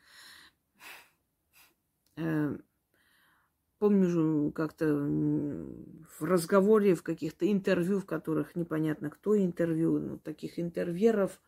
Помню 3.78 4.50
как-то 4.52 4.86
в 4.86 6.22
разговоре, 6.24 6.94
в 6.94 7.02
каких-то 7.02 7.50
интервью, 7.50 8.00
в 8.00 8.06
которых 8.06 8.56
непонятно 8.56 9.08
кто 9.08 9.38
интервью, 9.38 10.00
ну, 10.00 10.18
таких 10.18 10.58
интервьюеров, 10.58 11.40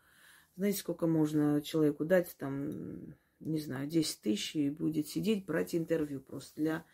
знаете, 0.57 0.79
сколько 0.79 1.07
можно 1.07 1.61
человеку 1.61 2.05
дать, 2.05 2.37
там, 2.39 3.15
не 3.41 3.59
знаю, 3.59 3.89
10 3.89 4.21
тысяч, 4.21 4.55
и 4.55 4.71
будет 4.71 5.09
сидеть, 5.09 5.45
брать 5.45 5.75
интервью 5.75 6.21
просто 6.21 6.55
для 6.61 6.85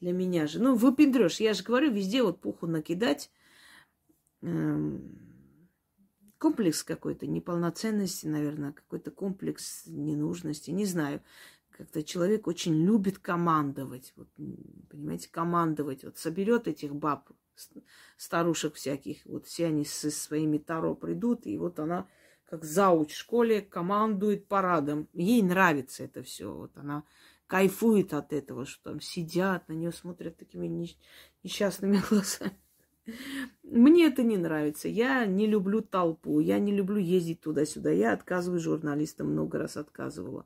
для 0.00 0.12
меня 0.12 0.46
же. 0.46 0.60
Ну, 0.60 0.74
выпендрешь. 0.74 1.40
Я 1.40 1.52
же 1.54 1.62
говорю, 1.62 1.92
везде 1.92 2.22
вот 2.22 2.40
пуху 2.40 2.66
накидать. 2.66 3.30
Эм, 4.42 5.18
комплекс 6.38 6.82
какой-то 6.82 7.26
неполноценности, 7.26 8.26
наверное, 8.26 8.72
какой-то 8.72 9.10
комплекс 9.10 9.84
ненужности, 9.86 10.70
не 10.70 10.86
знаю. 10.86 11.22
Как-то 11.80 12.02
человек 12.02 12.46
очень 12.46 12.74
любит 12.84 13.18
командовать. 13.18 14.12
Вот, 14.14 14.28
понимаете, 14.90 15.30
командовать. 15.30 16.04
Вот 16.04 16.18
соберет 16.18 16.68
этих 16.68 16.94
баб, 16.94 17.30
старушек 18.18 18.74
всяких, 18.74 19.24
вот 19.24 19.46
все 19.46 19.68
они 19.68 19.86
со 19.86 20.10
своими 20.10 20.58
таро 20.58 20.94
придут, 20.94 21.46
и 21.46 21.56
вот 21.56 21.78
она 21.78 22.06
как 22.44 22.64
зауч 22.64 23.14
в 23.14 23.16
школе 23.16 23.62
командует 23.62 24.46
парадом. 24.46 25.08
Ей 25.14 25.40
нравится 25.40 26.04
это 26.04 26.22
все. 26.22 26.52
Вот 26.52 26.76
она 26.76 27.04
кайфует 27.46 28.12
от 28.12 28.34
этого, 28.34 28.66
что 28.66 28.90
там 28.90 29.00
сидят, 29.00 29.66
на 29.66 29.72
нее 29.72 29.92
смотрят 29.92 30.36
такими 30.36 30.98
несчастными 31.42 32.02
глазами. 32.10 32.60
Мне 33.62 34.08
это 34.08 34.22
не 34.22 34.36
нравится. 34.36 34.86
Я 34.86 35.24
не 35.24 35.46
люблю 35.46 35.80
толпу, 35.80 36.40
я 36.40 36.58
не 36.58 36.72
люблю 36.72 36.98
ездить 36.98 37.40
туда-сюда. 37.40 37.90
Я 37.90 38.12
отказываю 38.12 38.60
журналистам, 38.60 39.28
много 39.28 39.56
раз 39.56 39.78
отказывала. 39.78 40.44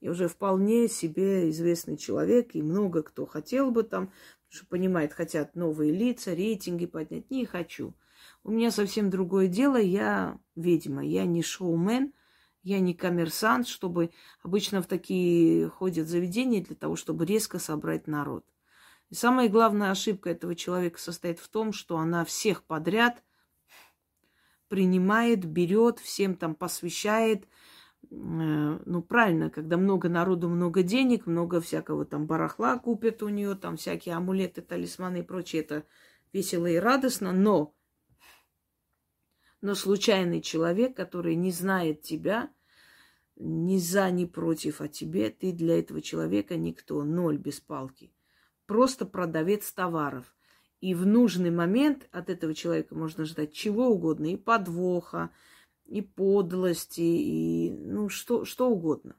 Я 0.00 0.12
уже 0.12 0.28
вполне 0.28 0.88
себе 0.88 1.50
известный 1.50 1.96
человек, 1.96 2.54
и 2.54 2.62
много 2.62 3.02
кто 3.02 3.26
хотел 3.26 3.70
бы 3.70 3.82
там, 3.82 4.12
что 4.48 4.66
понимает, 4.66 5.12
хотят 5.12 5.54
новые 5.54 5.92
лица, 5.92 6.34
рейтинги 6.34 6.86
поднять. 6.86 7.30
Не 7.30 7.44
хочу. 7.44 7.94
У 8.42 8.50
меня 8.50 8.70
совсем 8.70 9.10
другое 9.10 9.46
дело. 9.46 9.76
Я 9.76 10.38
ведьма, 10.56 11.04
я 11.04 11.26
не 11.26 11.42
шоумен, 11.42 12.14
я 12.62 12.80
не 12.80 12.94
коммерсант, 12.94 13.68
чтобы 13.68 14.10
обычно 14.42 14.82
в 14.82 14.86
такие 14.86 15.68
ходят 15.68 16.08
заведения 16.08 16.64
для 16.64 16.76
того, 16.76 16.96
чтобы 16.96 17.26
резко 17.26 17.58
собрать 17.58 18.06
народ. 18.06 18.44
И 19.10 19.14
самая 19.14 19.48
главная 19.48 19.90
ошибка 19.90 20.30
этого 20.30 20.54
человека 20.54 21.00
состоит 21.00 21.40
в 21.40 21.48
том, 21.48 21.72
что 21.72 21.98
она 21.98 22.24
всех 22.24 22.62
подряд 22.62 23.22
принимает, 24.68 25.44
берет, 25.44 25.98
всем 25.98 26.36
там 26.36 26.54
посвящает. 26.54 27.46
Э, 28.10 28.78
ну, 28.84 29.02
правильно, 29.02 29.50
когда 29.50 29.76
много 29.76 30.08
народу, 30.08 30.48
много 30.48 30.82
денег, 30.82 31.26
много 31.26 31.60
всякого 31.60 32.04
там 32.04 32.26
барахла 32.26 32.78
купят 32.78 33.22
у 33.22 33.28
нее, 33.28 33.54
там 33.54 33.76
всякие 33.76 34.14
амулеты, 34.16 34.62
талисманы 34.62 35.20
и 35.20 35.22
прочее, 35.22 35.62
это 35.62 35.84
весело 36.32 36.66
и 36.66 36.76
радостно, 36.76 37.32
но 37.32 37.74
но 39.62 39.74
случайный 39.74 40.40
человек, 40.40 40.96
который 40.96 41.34
не 41.34 41.50
знает 41.50 42.00
тебя, 42.00 42.50
ни 43.36 43.78
за, 43.78 44.10
ни 44.10 44.24
против 44.24 44.80
о 44.80 44.88
тебе, 44.88 45.30
ты 45.30 45.52
для 45.52 45.78
этого 45.78 46.00
человека 46.00 46.56
никто, 46.56 47.04
ноль 47.04 47.36
без 47.36 47.60
палки. 47.60 48.12
Просто 48.66 49.04
продавец 49.04 49.70
товаров. 49.72 50.34
И 50.80 50.94
в 50.94 51.04
нужный 51.04 51.50
момент 51.50 52.08
от 52.10 52.30
этого 52.30 52.54
человека 52.54 52.94
можно 52.94 53.24
ждать 53.26 53.52
чего 53.52 53.88
угодно, 53.88 54.32
и 54.32 54.36
подвоха, 54.36 55.30
и 55.90 56.02
подлости, 56.02 57.00
и 57.00 57.70
ну 57.70 58.08
что, 58.08 58.44
что 58.44 58.70
угодно. 58.70 59.16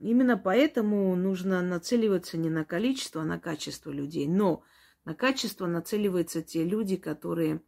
Именно 0.00 0.36
поэтому 0.36 1.16
нужно 1.16 1.62
нацеливаться 1.62 2.36
не 2.36 2.50
на 2.50 2.64
количество, 2.64 3.22
а 3.22 3.24
на 3.24 3.40
качество 3.40 3.90
людей. 3.90 4.28
Но 4.28 4.62
на 5.06 5.14
качество 5.14 5.66
нацеливаются 5.66 6.42
те 6.42 6.64
люди, 6.64 6.96
которые 6.96 7.62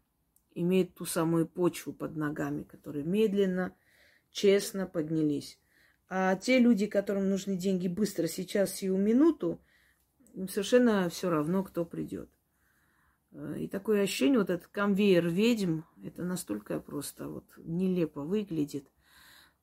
имеют 0.55 0.95
ту 0.95 1.07
самую 1.07 1.47
почву 1.47 1.95
под 1.95 2.17
ногами, 2.17 2.65
которые 2.65 3.05
медленно, 3.05 3.75
честно 4.31 4.87
поднялись. 4.87 5.59
А 6.09 6.37
те 6.37 6.59
люди, 6.59 6.87
которым 6.87 7.31
нужны 7.31 7.57
деньги 7.57 7.89
быстро, 7.89 8.27
сейчас, 8.27 8.75
сию 8.75 8.99
минуту, 8.99 9.59
им 10.35 10.49
совершенно 10.49 11.09
все 11.09 11.31
равно, 11.31 11.65
кто 11.65 11.87
придет. 11.87 12.29
Э, 13.33 13.57
и 13.59 13.69
такое 13.69 14.03
ощущение, 14.03 14.39
вот 14.39 14.51
этот 14.51 14.69
конвейер 14.69 15.29
ведьм, 15.29 15.81
это 16.03 16.23
настолько 16.23 16.81
просто 16.81 17.29
вот 17.29 17.45
нелепо 17.59 18.23
выглядит. 18.23 18.91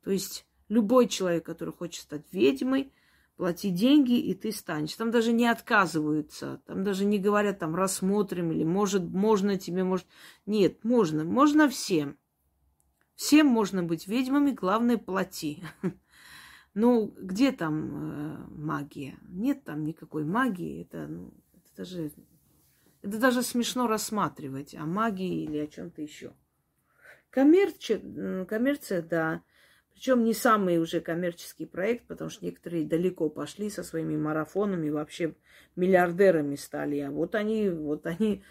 То 0.03 0.11
есть 0.11 0.45
любой 0.69 1.07
человек, 1.07 1.45
который 1.45 1.73
хочет 1.73 2.03
стать 2.03 2.25
ведьмой, 2.31 2.91
плати 3.35 3.69
деньги, 3.71 4.19
и 4.19 4.33
ты 4.33 4.51
станешь. 4.51 4.95
Там 4.95 5.11
даже 5.11 5.33
не 5.33 5.47
отказываются, 5.47 6.61
там 6.65 6.83
даже 6.83 7.05
не 7.05 7.19
говорят, 7.19 7.59
там, 7.59 7.75
рассмотрим, 7.75 8.51
или 8.51 8.63
может, 8.63 9.03
можно 9.03 9.57
тебе, 9.57 9.83
может... 9.83 10.07
Нет, 10.45 10.83
можно, 10.83 11.23
можно 11.23 11.69
всем. 11.69 12.17
Всем 13.15 13.47
можно 13.47 13.83
быть 13.83 14.07
ведьмами, 14.07 14.51
главное, 14.51 14.97
плати. 14.97 15.63
Ну, 16.75 17.13
где 17.19 17.51
там 17.51 17.91
э, 17.93 18.47
магия? 18.49 19.19
Нет 19.27 19.63
там 19.63 19.85
никакой 19.85 20.23
магии. 20.25 20.81
Это, 20.81 21.05
ну, 21.07 21.31
это 21.53 21.69
даже, 21.77 22.11
это 23.03 23.19
даже 23.19 23.43
смешно 23.43 23.87
рассматривать 23.87 24.73
о 24.73 24.85
магии 24.85 25.43
или 25.43 25.57
о 25.57 25.67
чем-то 25.67 26.01
еще. 26.01 26.33
Коммерция, 27.29 28.45
коммерция, 28.45 29.01
да. 29.01 29.43
Причем 29.93 30.23
не 30.23 30.33
самый 30.33 30.79
уже 30.79 31.01
коммерческий 31.01 31.65
проект, 31.65 32.07
потому 32.07 32.29
что 32.29 32.45
некоторые 32.45 32.85
далеко 32.85 33.29
пошли 33.29 33.69
со 33.69 33.83
своими 33.83 34.15
марафонами, 34.15 34.89
вообще 34.89 35.35
миллиардерами 35.75 36.55
стали. 36.55 36.99
А 36.99 37.11
вот 37.11 37.35
они, 37.35 37.69
вот 37.69 38.07
они 38.07 38.43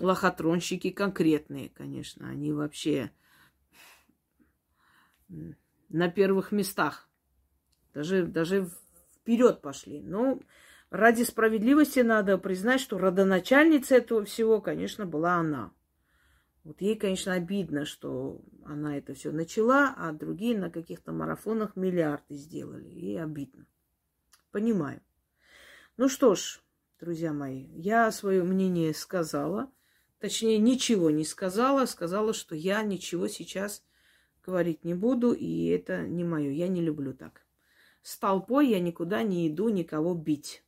лохотронщики 0.00 0.90
конкретные, 0.90 1.68
конечно. 1.68 2.28
Они 2.28 2.52
вообще 2.52 3.12
на 5.88 6.08
первых 6.08 6.50
местах. 6.50 7.08
Даже, 7.94 8.26
даже 8.26 8.68
вперед 9.20 9.62
пошли. 9.62 10.02
Но 10.02 10.40
ради 10.94 11.24
справедливости 11.24 12.00
надо 12.00 12.38
признать, 12.38 12.80
что 12.80 12.98
родоначальница 12.98 13.96
этого 13.96 14.24
всего, 14.24 14.60
конечно, 14.60 15.06
была 15.06 15.34
она. 15.34 15.72
Вот 16.62 16.80
ей, 16.80 16.94
конечно, 16.94 17.32
обидно, 17.32 17.84
что 17.84 18.40
она 18.64 18.96
это 18.96 19.12
все 19.12 19.32
начала, 19.32 19.92
а 19.98 20.12
другие 20.12 20.56
на 20.56 20.70
каких-то 20.70 21.12
марафонах 21.12 21.74
миллиарды 21.74 22.36
сделали. 22.36 22.88
И 22.88 23.16
обидно. 23.16 23.66
Понимаю. 24.52 25.02
Ну 25.96 26.08
что 26.08 26.36
ж, 26.36 26.62
друзья 27.00 27.32
мои, 27.32 27.66
я 27.74 28.10
свое 28.12 28.44
мнение 28.44 28.94
сказала. 28.94 29.70
Точнее, 30.20 30.58
ничего 30.58 31.10
не 31.10 31.24
сказала. 31.24 31.86
Сказала, 31.86 32.32
что 32.32 32.54
я 32.54 32.82
ничего 32.82 33.26
сейчас 33.26 33.84
говорить 34.46 34.84
не 34.84 34.94
буду, 34.94 35.32
и 35.32 35.66
это 35.66 36.06
не 36.06 36.22
мое. 36.22 36.52
Я 36.52 36.68
не 36.68 36.80
люблю 36.80 37.14
так. 37.14 37.44
С 38.02 38.16
толпой 38.16 38.68
я 38.68 38.78
никуда 38.78 39.24
не 39.24 39.48
иду 39.48 39.70
никого 39.70 40.14
бить. 40.14 40.63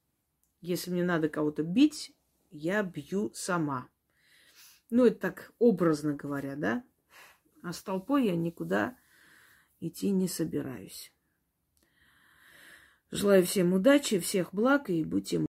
Если 0.61 0.91
мне 0.91 1.05
надо 1.05 1.29
кого-то 1.29 1.63
бить, 1.63 2.15
я 2.51 2.83
бью 2.83 3.31
сама. 3.35 3.89
Ну, 4.91 5.07
это 5.07 5.19
так 5.19 5.53
образно 5.59 6.15
говоря, 6.15 6.57
да? 6.57 6.85
А 7.63 7.73
с 7.73 7.83
толпой 7.83 8.27
я 8.27 8.37
никуда 8.37 8.97
идти 9.81 10.11
не 10.11 10.29
собираюсь. 10.29 11.13
Желаю 13.11 13.45
всем 13.45 13.73
удачи, 13.73 14.19
всех 14.19 14.53
благ 14.53 14.91
и 14.91 15.05
будьте 15.05 15.46